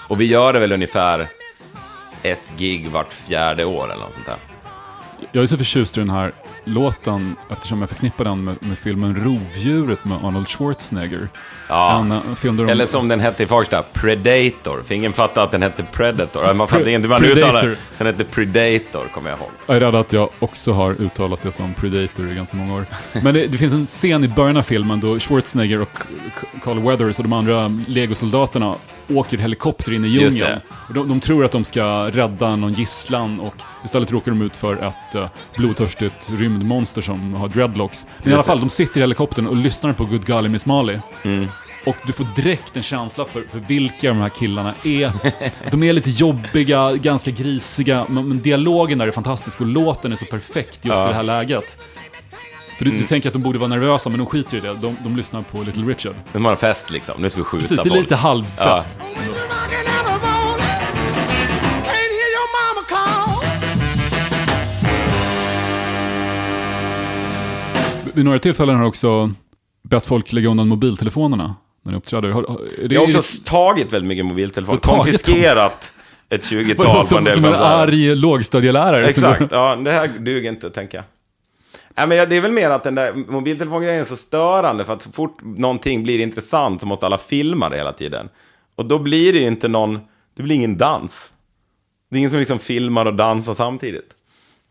[0.09, 1.27] Och vi gör det väl ungefär
[2.23, 4.35] ett gig vart fjärde år eller något sånt där.
[5.31, 6.31] Jag är så förtjust i den här
[6.63, 11.27] låten eftersom jag förknippar den med, med filmen Rovdjuret med Arnold Schwarzenegger.
[11.69, 11.99] Ja.
[11.99, 14.83] En, eh, film där de- Eller som den hette i Farsta, Predator.
[14.83, 16.53] För ingen fattade att den hette Predator.
[16.53, 19.49] Man Pre- fattade inte hur man uttalade Sen hette Predator, kommer jag ihåg.
[19.65, 22.85] Jag är rädd att jag också har uttalat det som Predator i ganska många år.
[23.23, 25.97] Men det, det finns en scen i början av filmen då Schwarzenegger och
[26.63, 28.75] Carl Weathers och de andra legosoldaterna
[29.09, 30.59] åker helikopter in i djungeln.
[30.87, 33.55] Och de, de tror att de ska rädda någon gisslan och
[33.85, 38.05] istället råkar de ut för ett uh, blodtörstigt rymdmonster som har dreadlocks.
[38.17, 38.63] Men i Just alla fall, det.
[38.63, 40.99] de sitter i helikoptern och lyssnar på Good Golly Miss Molly.
[41.23, 41.47] Mm.
[41.85, 45.11] Och du får direkt en känsla för, för vilka de här killarna är.
[45.71, 50.15] De är lite jobbiga, ganska grisiga, men, men dialogen där är fantastisk och låten är
[50.15, 51.05] så perfekt just Ja.
[51.05, 51.77] i det här läget.
[52.79, 53.07] För du, du Mm.
[53.07, 54.67] tänker att de borde vara nervösa, men de skiter i det.
[54.73, 56.15] De, de lyssnar på Little Richard.
[56.33, 57.21] Nu har en fest liksom.
[57.21, 58.01] Nu ska vi skjuta Precis, det är folk.
[58.01, 58.99] lite halvfest.
[58.99, 59.09] Call.
[68.13, 69.31] Vid några tillfällen har jag också
[69.89, 71.55] bett folk lägga undan mobiltelefonerna.
[71.83, 72.29] när ni uppträder?
[72.29, 74.79] Har, har, Jag har är också det- tagit väldigt mycket mobiltelefon.
[74.83, 75.91] Du har tagit Konfiskerat
[76.29, 79.05] ett 20-tal på en som, som en arg lågstadielärare.
[79.07, 81.05] Exakt, går- ja, det här duger inte, tänker jag.
[81.99, 85.01] Nej, men det är väl mer att den där mobiltelefongrejen är så störande, för att
[85.01, 88.29] så fort någonting blir intressant så måste alla filma det hela tiden.
[88.75, 89.99] Och då blir det ju inte någon,
[90.35, 91.31] det blir ingen dans.
[92.09, 94.09] Det är ingen som liksom filmar och dansar samtidigt.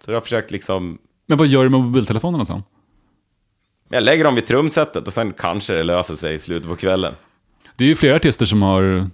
[0.05, 2.63] Så jag har försökt liksom, Men vad gör du med mobiltelefonerna sen?
[3.89, 7.15] jag lägger dem vid trumsetet och sen kanske det löser sig i slutet på kvällen.
[7.77, 9.11] Det är ju flera artister som har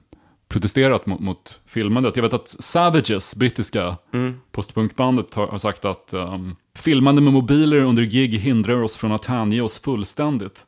[0.49, 2.17] protesterat mot, mot filmandet.
[2.17, 4.41] Jag vet att Savages, brittiska Mm.
[4.53, 9.27] postpunkbandet, har, har sagt att um, filmande med mobiler under gig hindrar oss från att
[9.27, 10.65] hänge oss fullständigt.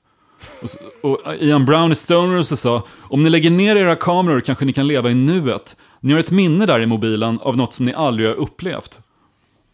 [1.03, 4.73] Och, och Ian Brown i Stoners sa, om ni lägger ner era kameror kanske ni
[4.73, 5.77] kan leva i nuet.
[6.01, 9.01] Ni har ett minne där i mobilen av något som ni aldrig har upplevt.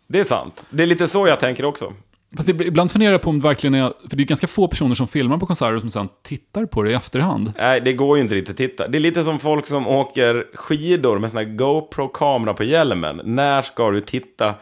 [0.08, 0.64] Det är sant.
[0.70, 1.92] Det är lite så jag tänker också.
[2.36, 4.68] Fast ib- ibland funderar jag på om det verkligen är, för det är ganska få
[4.68, 7.52] personer som filmar på konserter som sen tittar på det i efterhand.
[7.58, 8.88] Nej, det går ju inte riktigt att titta.
[8.88, 13.20] Det är lite som folk som åker skidor med sån här GoPro-kamera på hjälmen.
[13.24, 14.54] När ska du titta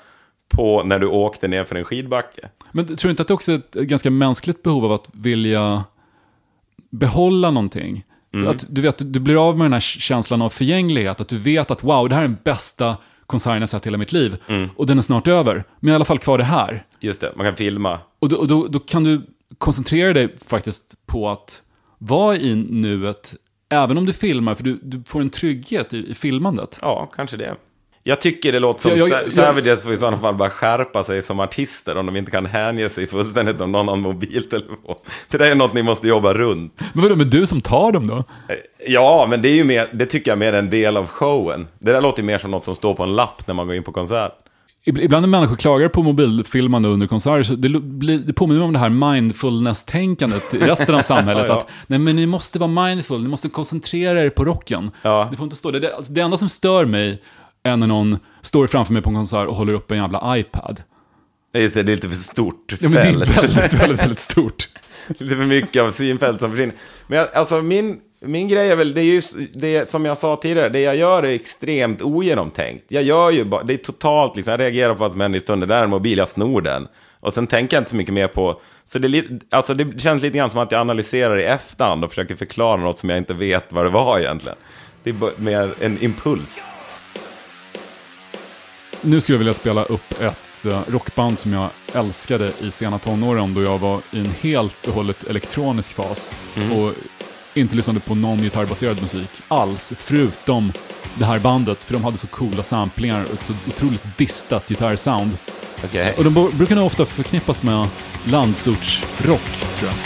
[0.49, 2.49] på när du åkte ner för en skidbacke?
[2.73, 5.85] Men tror du inte att det också är ett ganska mänskligt behov av att vilja
[6.91, 8.05] behålla någonting?
[8.35, 8.49] Mm.
[8.49, 11.71] Att du vet, du blir av med den här känslan av förgänglighet, att du vet
[11.71, 12.97] att wow, det här är den bästa
[13.31, 14.37] konserten jag sett hela mitt liv.
[14.47, 14.69] Mm.
[14.77, 16.85] Och den är snart över, men jag har i alla fall kvar det här.
[17.01, 17.99] Just det, man kan filma.
[18.19, 19.23] Och då, och då, då kan du
[19.59, 21.63] koncentrera dig faktiskt på att
[21.99, 23.35] vara i nuet,
[23.69, 26.79] även om du filmar, för du, du får en trygghet i, i filmandet.
[26.83, 27.57] Ja, kanske det.
[28.05, 31.23] Jag tycker det låter som Jag- jag- Savages får i sådana fall bara skärpa sig
[31.23, 34.77] som artister om de inte kan hänge sig fullständigt om någon har en mobiltelefon.
[35.31, 36.81] Det där är något ni måste jobba runt.
[36.93, 38.25] Men vadå, men du som tar dem då?
[38.87, 41.67] Ja, men det är ju mer, det tycker jag är mer en del av showen.
[41.79, 43.77] Det där låter ju mer som något som står på en lapp när man går
[43.77, 44.33] in på konsert.
[44.87, 48.73] Ib- Ibland när människor klagar på mobilfilmande under konserter, så det, blir, det påminner om
[48.73, 51.45] det här mindfulness-tänkandet i resten av samhället.
[51.49, 51.61] Ja, ja.
[51.61, 54.91] Att nej, men ni måste vara mindful, ni måste koncentrera er på rocken.
[55.03, 55.81] Det får inte stå det.
[55.81, 57.23] Det, alltså, det enda som stör mig
[57.63, 60.83] är när någon står framför mig på en konsert och håller upp en jävla iPad.
[61.55, 64.69] Just det, det är lite för stort Ja, men det är väldigt, väldigt, väldigt stort.
[65.19, 66.75] lite för mycket av synfält som försvinner.
[67.07, 69.21] Men jag, alltså min, min grej är väl, det är ju
[69.53, 72.85] det som jag sa tidigare, det jag gör är extremt ogenomtänkt.
[72.89, 75.43] Jag gör ju bara, det är totalt liksom, jag reagerar på vad som händer i
[75.43, 76.89] stunden, där är en mobil, jag snor den.
[77.21, 80.39] Och sen tänker jag inte så mycket mer på, så det, alltså det känns lite
[80.39, 83.65] grann som att jag analyserar i efterhand och försöker förklara något som jag inte vet
[83.69, 84.59] vad det var egentligen.
[85.03, 86.61] Det är mer en impuls.
[89.03, 93.55] Nu skulle jag vilja spela upp ett eh, rockband som jag älskade i sena tonåren
[93.55, 96.73] då jag var i en helt och hållet elektronisk fas Mm.
[96.73, 96.93] och
[97.55, 100.73] inte lyssnade på någon gitarrbaserad musik alls, förutom
[101.15, 105.39] det här bandet, för de hade så coola samplingar och ett så otroligt distat gitarrsound.
[105.85, 106.15] Okej.
[106.19, 107.89] Och de brukar nog ofta förknippas med
[108.25, 109.41] landsortsrock,
[109.79, 109.97] tror jag.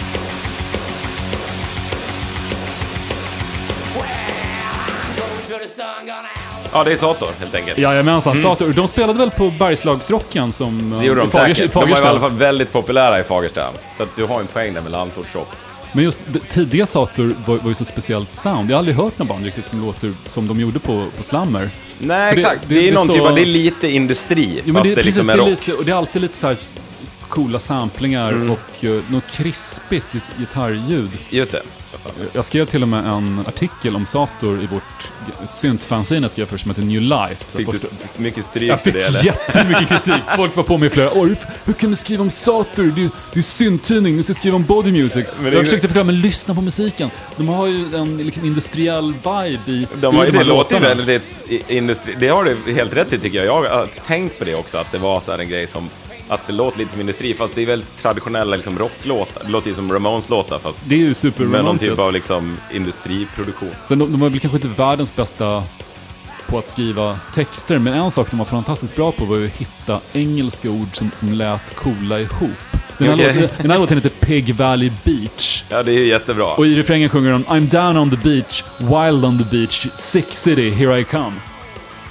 [6.75, 7.79] Ja, det är Sator helt enkelt.
[7.79, 8.43] Jajamensan, Mm.
[8.43, 8.73] Sator.
[8.73, 10.93] De spelade väl på Bergslagsrocken som...
[10.93, 11.73] eh, Det gjorde de i Fagers- säkert.
[11.73, 13.71] De var i alla fall väldigt populära i Fagersta.
[13.97, 15.49] Så att du har en poäng där med landsortsrock.
[15.93, 18.71] Men just det, tidiga Sator var, var ju så speciellt sound.
[18.71, 21.71] Jag har aldrig hört någon band riktigt som låter som de gjorde på, på Slammer.
[21.99, 22.61] Nej, För exakt.
[22.69, 25.07] Det, är någon så- typ av, det är lite industri, Jo, fast det, det, precis,
[25.07, 25.49] liksom det är är rock.
[25.67, 26.57] lite, och det är alltid lite så här
[27.29, 28.51] coola samplingar Mm.
[28.51, 31.11] och uh, något krispigt git- gitarrljud.
[31.31, 31.63] Just det.
[32.33, 34.83] Jag skrev till och med en artikel om Sator i vårt
[35.53, 37.45] syntfanzine jag skrev för som heter New Life.
[37.51, 37.83] Så Fick folk-
[38.17, 39.25] du mycket stryk jag för fick det eller?
[39.25, 40.23] jättemycket kritik.
[40.37, 41.37] Folk var på mig i flera år.
[41.65, 42.83] Hur kan du skriva om Sator?
[42.85, 45.27] Det är, det är synttidning, du ska skriva om body music.
[45.41, 47.11] Men jag försökte förklara, men lyssna på musiken.
[47.37, 50.75] De har ju en liksom, industriell vibe i De i har ju, de det låter
[50.77, 52.15] ju väldigt i- industri...
[52.19, 53.65] Det har du helt rätt i tycker jag.
[53.65, 55.91] Jag har tänkt på det också, att det var så här en grej som...
[56.29, 59.43] Att det låter lite som industri, fast det är väldigt traditionella liksom, rocklåtar.
[59.45, 62.13] Det låter ju som Ramones-låtar, fast Det är ju super med någon Ramones, typ av
[62.13, 63.71] liksom, industriproduktion.
[63.87, 65.63] Sen de, de var väl kanske inte världens bästa
[66.47, 69.53] på att skriva texter, men en sak de var fantastiskt bra på var ju att
[69.53, 72.51] hitta engelska ord som, som lät coola ihop.
[72.99, 73.43] Den här, Okej.
[73.43, 75.65] låten, den här låten heter Pig Valley Beach.
[75.69, 76.47] Ja, det är jättebra.
[76.47, 80.35] Och i refrängen sjunger de I'm down on the beach, wild on the beach, sick
[80.35, 81.33] city, here I come.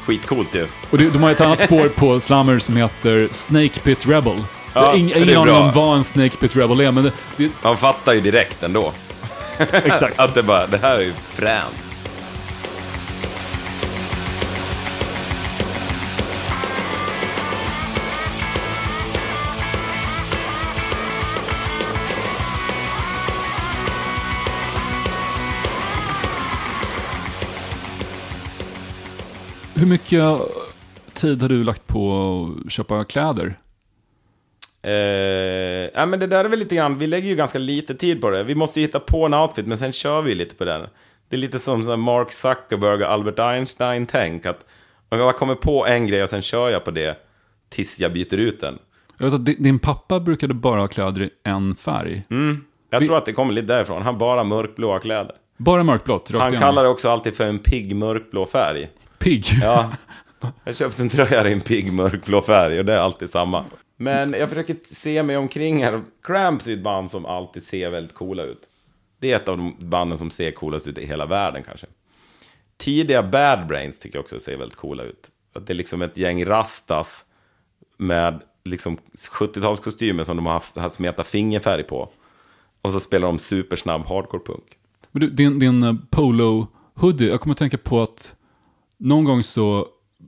[0.06, 0.68] Skitcoolt ju.
[0.90, 4.34] Och det, de har ett annat spår på Slammer som heter Snake Pit Rebel.
[4.74, 7.12] jag har Ja, ing, ingen aning om vad en Snake Pit Rebel är, men det,
[7.38, 8.92] det, Man fattar ju direkt ändå.
[9.58, 10.20] Exakt.
[10.20, 11.93] att det bara, det här är ju fränt.
[29.84, 30.40] Hur mycket
[31.14, 32.14] tid har du lagt på
[32.66, 33.60] att köpa kläder?
[34.82, 34.92] Eh,
[35.94, 38.30] ja, men det där är väl lite grann, vi lägger ju ganska lite tid på
[38.30, 38.44] det.
[38.44, 40.82] Vi måste ju hitta på en outfit, men sen kör vi lite på den.
[41.30, 44.46] Det är lite som Mark Zuckerberg och Albert Einstein-tänk.
[44.46, 44.60] Att
[45.10, 47.18] om jag kommer på en grej och sen kör jag på det
[47.70, 48.80] tills jag byter ut den.
[49.18, 52.24] Jag vet att din- pappa brukade bara ha kläder i en färg.
[52.30, 52.64] Mm.
[52.90, 54.02] Jag Vi- tror att det kommer lite därifrån.
[54.02, 55.36] Han bara mörkblåa kläder.
[55.58, 56.60] Bara mörkblått, Han igenom.
[56.60, 58.90] kallar det också alltid för en pigg mörkblå färg.
[59.24, 59.46] Pigg?
[59.62, 59.92] Ja.
[60.64, 63.66] Jag köpte en tröja i en pigg mörkblå färg och det är alltid samma.
[63.98, 66.02] Men jag försöker se mig omkring här.
[66.24, 68.62] Cramps är ett band som alltid ser väldigt coola ut.
[69.20, 71.88] Det är ett av de banden som ser coolast ut i hela världen kanske.
[72.78, 75.30] Tidiga Bad Brains tycker jag också ser väldigt coola ut.
[75.56, 77.26] Att det är liksom ett gäng rastas
[77.98, 78.98] med liksom
[79.32, 82.10] 70-talskostymer som de har haft, smetat fingerfärg på.
[82.82, 84.78] Och så spelar de supersnabb hardcore-punk.
[85.12, 88.36] Men du, din, din eh, polo-hoodie, jag kommer att tänka på att
[89.04, 89.88] någon gång så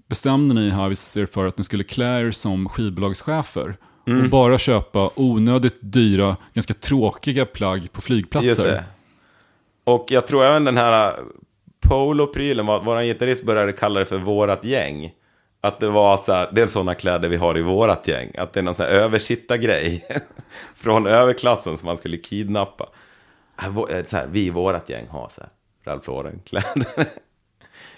[0.09, 3.78] bestämde ni Hives er för att ni skulle klä er som skivbolagschefer.
[4.07, 4.23] Mm.
[4.23, 8.47] Och bara köpa onödigt dyra, ganska tråkiga plagg på flygplatser.
[8.47, 8.84] Just det.
[9.84, 11.23] Och jag tror även den här äh,
[11.88, 15.11] polo-prylen, våran gitarrist började kalla det för vårat gäng.
[15.61, 18.32] Att det var så här, det är sådana kläder vi har i vårat gäng.
[18.38, 20.05] Att det är någon sån här översittargrej
[20.76, 22.89] från överklassen som man skulle kidnappa.
[23.59, 25.49] Äh, äh, Så här, vi i vårat gäng har så här
[25.86, 27.07] Ralph Lauren-kläder.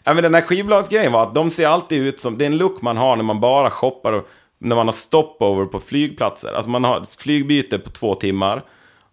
[0.07, 2.57] ja, men den här skivbolagsgrejen var att de ser alltid ut som, det är en
[2.57, 4.27] look man har när man bara shoppar och
[4.57, 6.53] när man har stopover på flygplatser.
[6.53, 8.63] Alltså man har ett flygbyte på två timmar.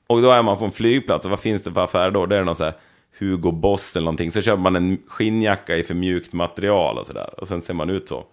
[0.07, 2.26] Och då är man på en flygplats och vad finns det för affär då?
[2.26, 2.72] Det är någon så här
[3.18, 4.32] Hugo Boss eller någonting.
[4.32, 7.40] Så köper man en skinnjacka i för mjukt material och sådär.
[7.40, 8.24] Och sen ser man ut så.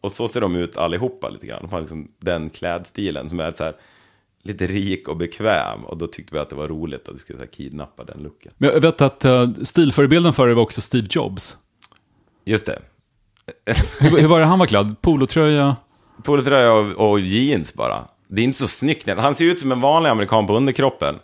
[0.00, 1.62] Och så ser de ut allihopa lite grann.
[1.62, 3.74] De har liksom den klädstilen som är så här
[4.42, 5.84] lite rik och bekväm.
[5.84, 8.22] Och då tyckte vi att det var roligt att vi skulle så här, kidnappa den
[8.22, 8.52] looken.
[8.58, 11.56] Men jag vet att uh, stilförebilden för er var också Steve Jobs.
[12.44, 12.78] Just det.
[14.00, 14.96] Hur, hur var det han var klädd?
[15.00, 15.76] Polotröja?
[16.22, 18.04] Polotröja och, och jeans bara.
[18.28, 19.08] Det är inte så snyggt.
[19.18, 21.14] Han ser ut som en vanlig amerikan på underkroppen.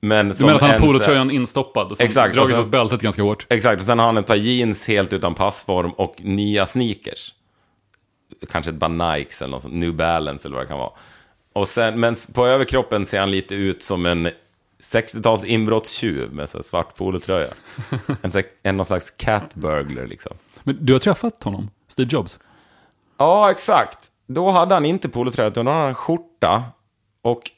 [0.00, 2.70] Men Du menar att han har polotröjan instoppad och sen Exakt, dragit och så- åt
[2.70, 3.46] bältet ganska hårt?
[3.50, 7.34] Exakt, och sen har han ett par jeans helt utan passform och nya sneakers.
[8.50, 10.90] Kanske ett par Nikes eller något sånt, New Balance eller vad det kan vara.
[11.52, 14.28] Och sen, men på överkroppen ser han lite ut som en
[14.82, 17.48] 60-tals inbrottstjuv med så svart polotröja.
[18.22, 18.30] en,
[18.62, 20.32] en någon slags cat burglar liksom.
[20.64, 22.38] Men du har träffat honom, Steve Jobs?
[23.18, 23.98] Ja, exakt.
[24.26, 26.64] Då hade han inte polotröja, utan då hade han en skjorta.
[27.22, 27.50] Och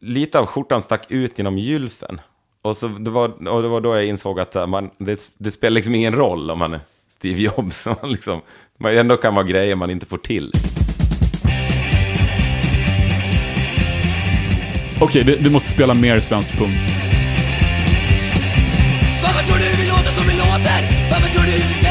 [0.00, 2.20] lite av skjortan stack ut genom gylfen.
[2.62, 5.50] Och, så, det, var, och det var då jag insåg att äh, man, det, det
[5.50, 7.86] spelar liksom ingen roll om man är Steve Jobs.
[8.02, 8.40] Man, liksom,
[8.78, 10.52] man ändå kan vara grejer man inte får till.
[15.00, 16.72] Okej, vi, vi måste spela mer svensk punk.
[19.22, 20.80] Varför tror du vi låter som vi låter?
[21.10, 21.81] Varför tror du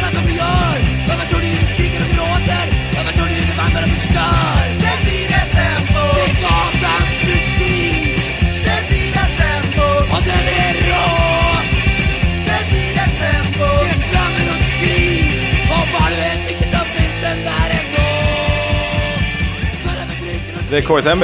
[20.72, 21.24] Det är KSMB.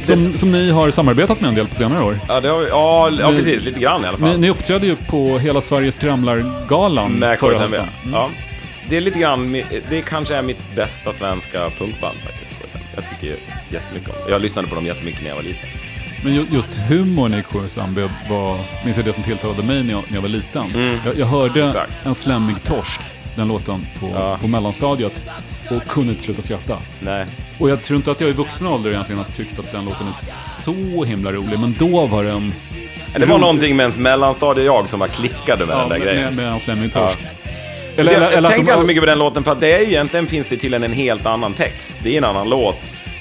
[0.00, 2.18] Som, som ni har samarbetat med en del på senare år.
[2.28, 3.64] Ja, det har vi, ja, ja precis.
[3.64, 4.30] Lite grann i alla fall.
[4.30, 7.80] Ni, ni uppträdde ju på Hela Sverige skramlar-galan förra hösten.
[7.80, 8.14] Mm.
[8.14, 8.30] Ja.
[8.88, 9.52] Det är lite grann,
[9.90, 12.76] det kanske är mitt bästa svenska punkband faktiskt.
[12.94, 13.36] Jag tycker
[13.70, 14.30] jättemycket om det.
[14.32, 15.68] Jag lyssnade på dem jättemycket när jag var liten.
[16.24, 17.98] Men ju- just humorn i KSMB
[18.30, 20.62] var, minns jag det som tilltalade mig när jag, när jag var liten.
[20.74, 20.98] Mm.
[21.04, 22.06] Jag, jag hörde Exakt.
[22.06, 23.00] en slemmig torsk,
[23.36, 25.22] den låten, på, på mellanstadiet.
[25.70, 26.76] Och kunde inte sluta skratta.
[27.00, 27.26] Nej.
[27.58, 30.06] Och jag tror inte att jag i vuxen ålder egentligen har tyckt att den låten
[30.06, 30.24] är
[30.62, 31.58] så himla rolig.
[31.58, 32.52] Men då var den...
[33.16, 36.24] Det var någonting med ens mellanstadie-jag som var klickade med Ja, den där med, grejen.
[36.34, 37.18] med, med en slemmig torsk.
[37.18, 37.30] Eller,
[38.00, 39.72] Eller- jag eller- eller att tänker de- inte mycket på den låten för att det
[39.72, 41.94] är ju egentligen finns det tydligen en helt annan text.
[42.02, 42.76] Det är en annan låt.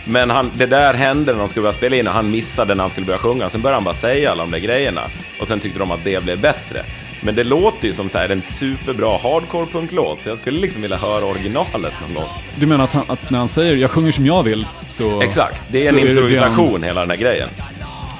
[0.05, 2.83] Men han, det där hände när de skulle börja spela in och han missade när
[2.83, 3.49] han skulle börja sjunga.
[3.49, 5.01] Sen började han bara säga alla de där grejerna.
[5.41, 6.83] Och sen tyckte de att det blev bättre.
[7.21, 10.17] Men det låter ju som så här en superbra hardcore-punklåt.
[10.23, 12.29] Jag skulle liksom vilja höra originalet någon gång.
[12.55, 15.21] Du menar att, han, att när han säger “jag sjunger som jag vill” så...
[15.21, 17.49] Exakt, det är en improvisation redan- hela den här grejen.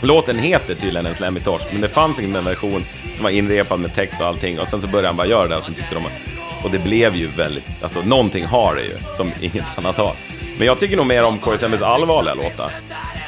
[0.01, 2.83] Låten heter tydligen En slemmig torsk, men det fanns ingen version
[3.15, 4.59] som var inrepad med text och allting.
[4.59, 6.38] Och sen så började han bara göra det och sen tyckte de att...
[6.63, 7.83] Och det blev ju väldigt...
[7.83, 10.13] Alltså någonting har det ju, som inget annat har.
[10.57, 12.71] Men jag tycker nog mer om KSMs allvarliga låtar.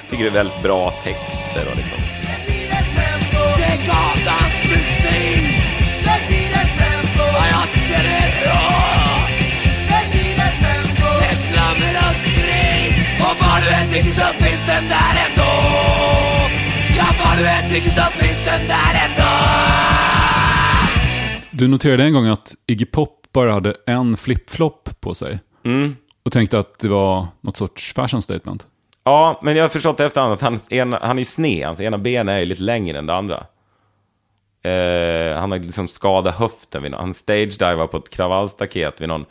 [0.09, 1.97] Tycker det är väldigt bra texter och liksom...
[13.91, 15.51] Tycker så finns den där ändå
[16.97, 19.31] Ja, vad du än tycker så finns den där ändå
[21.51, 25.39] Du noterade en gång att Iggy Pop bara hade en flip-flop på sig.
[25.63, 25.95] Mm.
[26.23, 28.67] Och tänkte att det var något sorts fashion statement.
[29.03, 32.29] Ja, men jag har förstått efterhand att han, ena, han är sned, hans ena ben
[32.29, 33.45] är ju lite längre än det andra.
[34.63, 39.25] Eh, han har liksom skadat höften, vid, han stage-divar på ett kravallstaket vid någon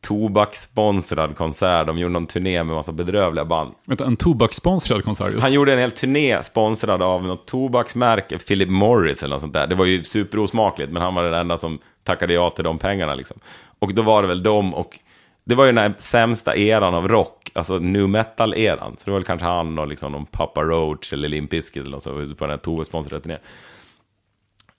[0.00, 1.86] tobakssponsrad konsert.
[1.86, 3.74] De gjorde någon turné med massa bedrövliga band.
[3.84, 5.42] Vänta, en tobakssponsrad konsert just.
[5.42, 9.66] Han gjorde en hel turné sponsrad av något tobaksmärke, Philip Morris eller något sånt där.
[9.66, 13.14] Det var ju superosmakligt, men han var den enda som tackade ja till de pengarna
[13.14, 13.40] liksom.
[13.78, 14.98] Och då var det väl de och
[15.44, 18.96] det var ju den här sämsta eran av rock, alltså new metal-eran.
[18.96, 21.90] Så det var väl kanske han och liksom någon Papa Roach eller Limp Bizkit eller
[21.90, 23.38] något sånt på den här tobakssponsrade turnén.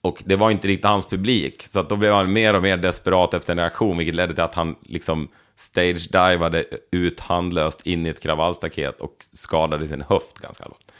[0.08, 3.34] Och det var inte riktigt hans publik, så då blev han mer och mer desperat
[3.34, 8.24] efter en reaktion, vilket ledde till att han liksom stage-divade ut handlöst in i ett
[8.24, 10.91] kravallstaket och skadade sin höft ganska allvarligt.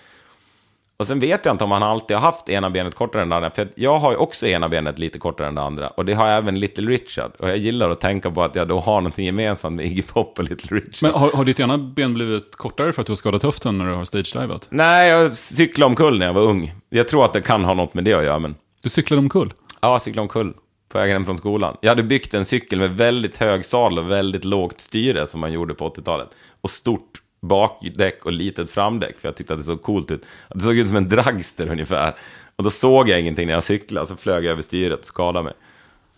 [1.00, 3.36] Och sen vet jag inte om han alltid har haft ena benet kortare än det
[3.36, 6.14] andra, för jag har ju också ena benet lite kortare än det andra, och det
[6.14, 7.32] har även Little Richard.
[7.40, 10.40] Och jag gillar att tänka på att jag då har någonting gemensamt med Iggy Pop
[10.40, 10.98] och Little Richard.
[11.02, 13.86] Men har, har ditt ena ben blivit kortare för att du har skadat höften när
[13.86, 14.68] du har stage-divat?
[14.70, 16.74] Nej, jag cyklade omkull när jag var ung.
[16.90, 18.56] Jag tror att det kan ha något med det att göra, men...
[18.88, 19.54] Du cyklade omkull?
[19.82, 20.54] Ja, jag cyklade omkull
[20.90, 21.78] på vägen hem från skolan.
[21.82, 25.54] Jag hade byggt en cykel med väldigt hög sadel och väldigt lågt styre som man
[25.54, 26.28] gjorde på 80-talet.
[26.62, 30.26] Och stort bakdäck och litet framdäck, för jag tyckte att det såg coolt ut.
[30.50, 32.16] Det såg ut som en dragster ungefär.
[32.56, 35.44] Och då såg jag ingenting när jag cyklade, så flög jag över styret och skadade
[35.44, 35.54] mig.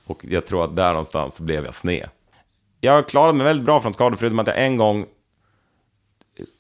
[0.06, 2.10] Och jag tror att där någonstans så blev jag sned.
[2.82, 5.06] Jag klarade mig väldigt bra från skador, förutom att jag en gång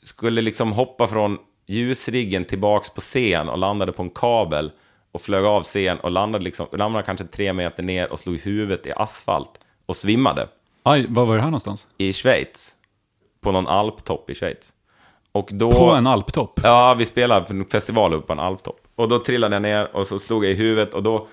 [0.03, 1.37] skulle liksom hoppa från
[1.67, 4.71] ljusriggen tillbaks på scen och landade på en kabel
[5.19, 8.85] och flög av scen och landade, liksom, landade kanske tre meter ner och slog huvudet
[8.85, 10.47] i asfalt och svimmade.
[10.83, 11.87] Aj, var var det här någonstans?
[11.97, 12.75] I Schweiz.
[13.41, 14.73] På någon alptopp i Schweiz.
[15.31, 16.59] Och då, På en alptopp?
[16.63, 18.79] Ja, vi spelade på en festival uppe på en alptopp.
[18.95, 21.27] Och då trillade jag ner och så slog jag i huvudet och då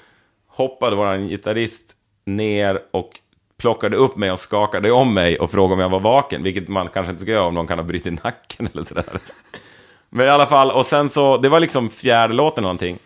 [0.47, 1.84] hoppade vår gitarrist
[2.24, 3.20] ner och
[3.59, 6.89] plockade upp mig och skakade om mig och frågade om jag var vaken, vilket man
[6.89, 9.20] kanske inte ska göra om någon kan ha brutit nacken eller sådär.
[10.11, 12.99] Men i alla fall, och sen så, det var liksom fjärde låten någonting.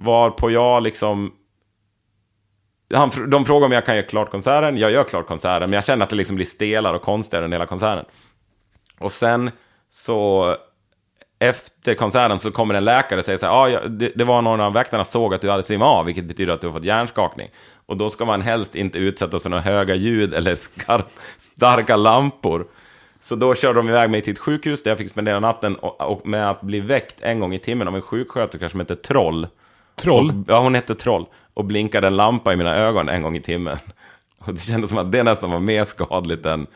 [0.00, 1.32] Varpå jag liksom...
[2.94, 5.84] Han, de frågar om jag kan göra klart konserten, jag gör klart konserten, men jag
[5.84, 8.04] känner att det liksom blir stelare och konstigare än hela konserten.
[8.98, 9.50] Och sen
[9.90, 10.56] så
[11.38, 14.42] efter konserten så kommer en läkare och säger så här, ah, ja, det, det var
[14.42, 16.84] någon av väktarna såg att du hade svimmat av, vilket betyder att du har fått
[16.84, 17.48] hjärnskakning.
[17.86, 21.06] Och då ska man helst inte utsättas för några höga ljud eller skarp,
[21.38, 22.66] starka lampor.
[23.20, 26.00] Så då körde de iväg mig till ett sjukhus där jag fick spendera natten och,
[26.00, 29.48] och med att bli väckt en gång i timmen av en sjuksköterska som heter Troll.
[30.00, 30.28] Troll?
[30.30, 31.26] Och, ja, hon hette Troll.
[31.54, 33.78] Och blinkade en lampa i mina ögon en gång i timmen.
[34.44, 36.66] Och det kändes som att det nästan var mer skadligt än,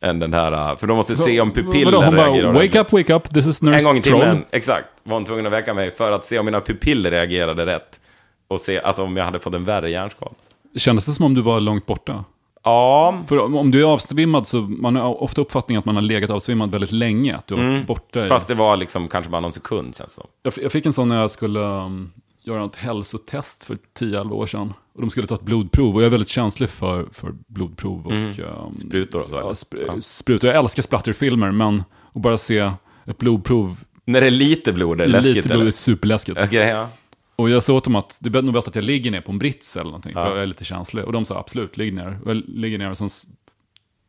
[0.00, 0.76] än den här...
[0.76, 2.80] För de måste se om pupillen Vadå, hon bara, reagerar wake ordentligt.
[2.80, 4.20] up, wake up, this is nurse En gång i Troll.
[4.20, 7.66] timmen, exakt, var hon tvungen att väcka mig för att se om mina pupiller reagerade
[7.66, 8.00] rätt.
[8.48, 10.32] Och se, alltså om jag hade fått en värre hjärnskada.
[10.76, 12.24] Kändes det som om du var långt borta?
[12.64, 13.14] Ja.
[13.26, 16.70] För om, du är avsvimmad så man har ofta uppfattningen att man har legat avsvimmad
[16.70, 17.36] väldigt länge.
[17.36, 17.84] Att du har Mm.
[17.86, 18.28] borta i...
[18.28, 20.26] Fast det var liksom kanske bara någon sekund känns det som.
[20.42, 22.10] Jag, jag fick en sån när jag skulle um,
[22.44, 24.72] göra ett hälsotest för 10-11 år sedan.
[24.94, 28.12] Och de skulle ta ett blodprov och jag är väldigt känslig för, för blodprov och
[28.12, 28.26] Mm.
[28.28, 30.00] um, Sprutor och så, Ja, spr- Ja.
[30.00, 30.50] sprutor.
[30.50, 31.82] Jag älskar splatterfilmer men
[32.12, 32.70] att bara se
[33.06, 33.84] ett blodprov.
[34.04, 35.66] När det är lite blod, är det läskigt, Lite blod eller?
[35.66, 36.40] är superläskigt.
[36.42, 36.88] Okej, ja.
[37.36, 39.32] Och jag sa åt dem att det är nog bäst att jag ligger ner på
[39.32, 40.12] en brits eller någonting.
[40.14, 40.20] Ja.
[40.24, 41.04] För jag är lite känslig.
[41.04, 42.18] Och de sa absolut, ligg ner.
[42.24, 43.08] Och jag ligger ner och sen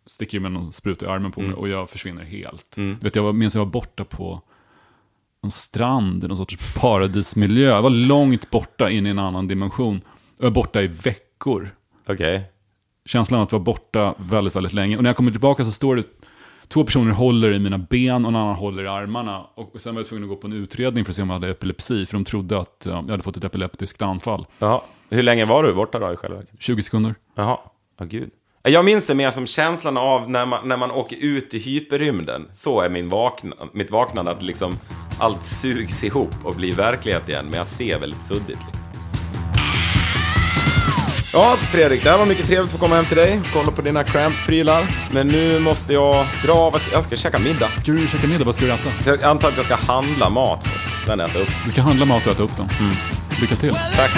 [0.05, 1.59] sticker de någon spruta i armen på mig Mm.
[1.59, 2.77] och jag försvinner helt.
[2.77, 2.97] Mm.
[2.99, 4.41] Du vet, jag var, minns jag var borta på
[5.45, 7.69] en strand i någon sorts paradismiljö.
[7.69, 10.01] Jag var långt borta in i en annan dimension.
[10.37, 11.69] Jag var borta i veckor.
[12.07, 12.51] Okej.
[13.05, 14.97] Känslan av att vara borta väldigt, väldigt länge.
[14.97, 16.03] Och när jag kommer tillbaka så står det
[16.67, 19.45] två personer håller i mina ben och en annan håller i armarna.
[19.55, 21.35] Och sen var jag tvungen att gå på en utredning för att se om jag
[21.35, 22.05] hade epilepsi.
[22.05, 24.45] För de trodde att eh, jag hade fått ett epileptiskt anfall.
[24.59, 24.81] Jaha.
[25.09, 26.55] Hur länge var du borta då i själva verket?
[26.59, 27.15] 20 sekunder.
[27.35, 27.57] Jaha,
[27.99, 28.31] ja gud.
[28.67, 32.47] Jag minns det mer som känslan av när man, när man åker ut i hyperrymden.
[32.53, 34.79] Så är min vakna, mitt vaknande, att liksom
[35.19, 37.45] allt sugs ihop och blir verklighet igen.
[37.45, 38.47] Men jag ser väldigt suddigt.
[38.47, 38.81] Liksom.
[41.33, 43.41] Ja, Fredrik, det här var mycket trevligt att få komma hem till dig.
[43.53, 44.87] Kolla på dina cramps-prylar.
[45.11, 46.69] Men nu måste jag dra.
[46.69, 47.69] vad ska- Jag ska käka middag.
[47.79, 48.45] Ska du käka middag?
[48.45, 48.89] Vad ska du äta?
[49.05, 51.05] Jag antar att jag ska handla mat först.
[51.07, 51.49] Sen äta upp.
[51.65, 52.69] Du ska handla mat och äta upp den.
[52.79, 52.91] Mm.
[53.41, 53.73] Lycka till.
[53.73, 54.11] Tack.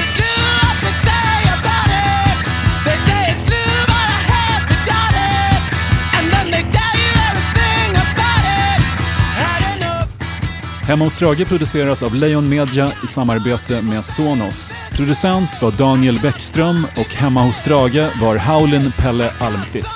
[10.88, 14.74] Hemma hos Strage produceras av Lejon Media i samarbete med Sonos.
[14.92, 19.96] Producent var Daniel Bäckström och hemma hos Strage var Howlin' Pelle Almqvist.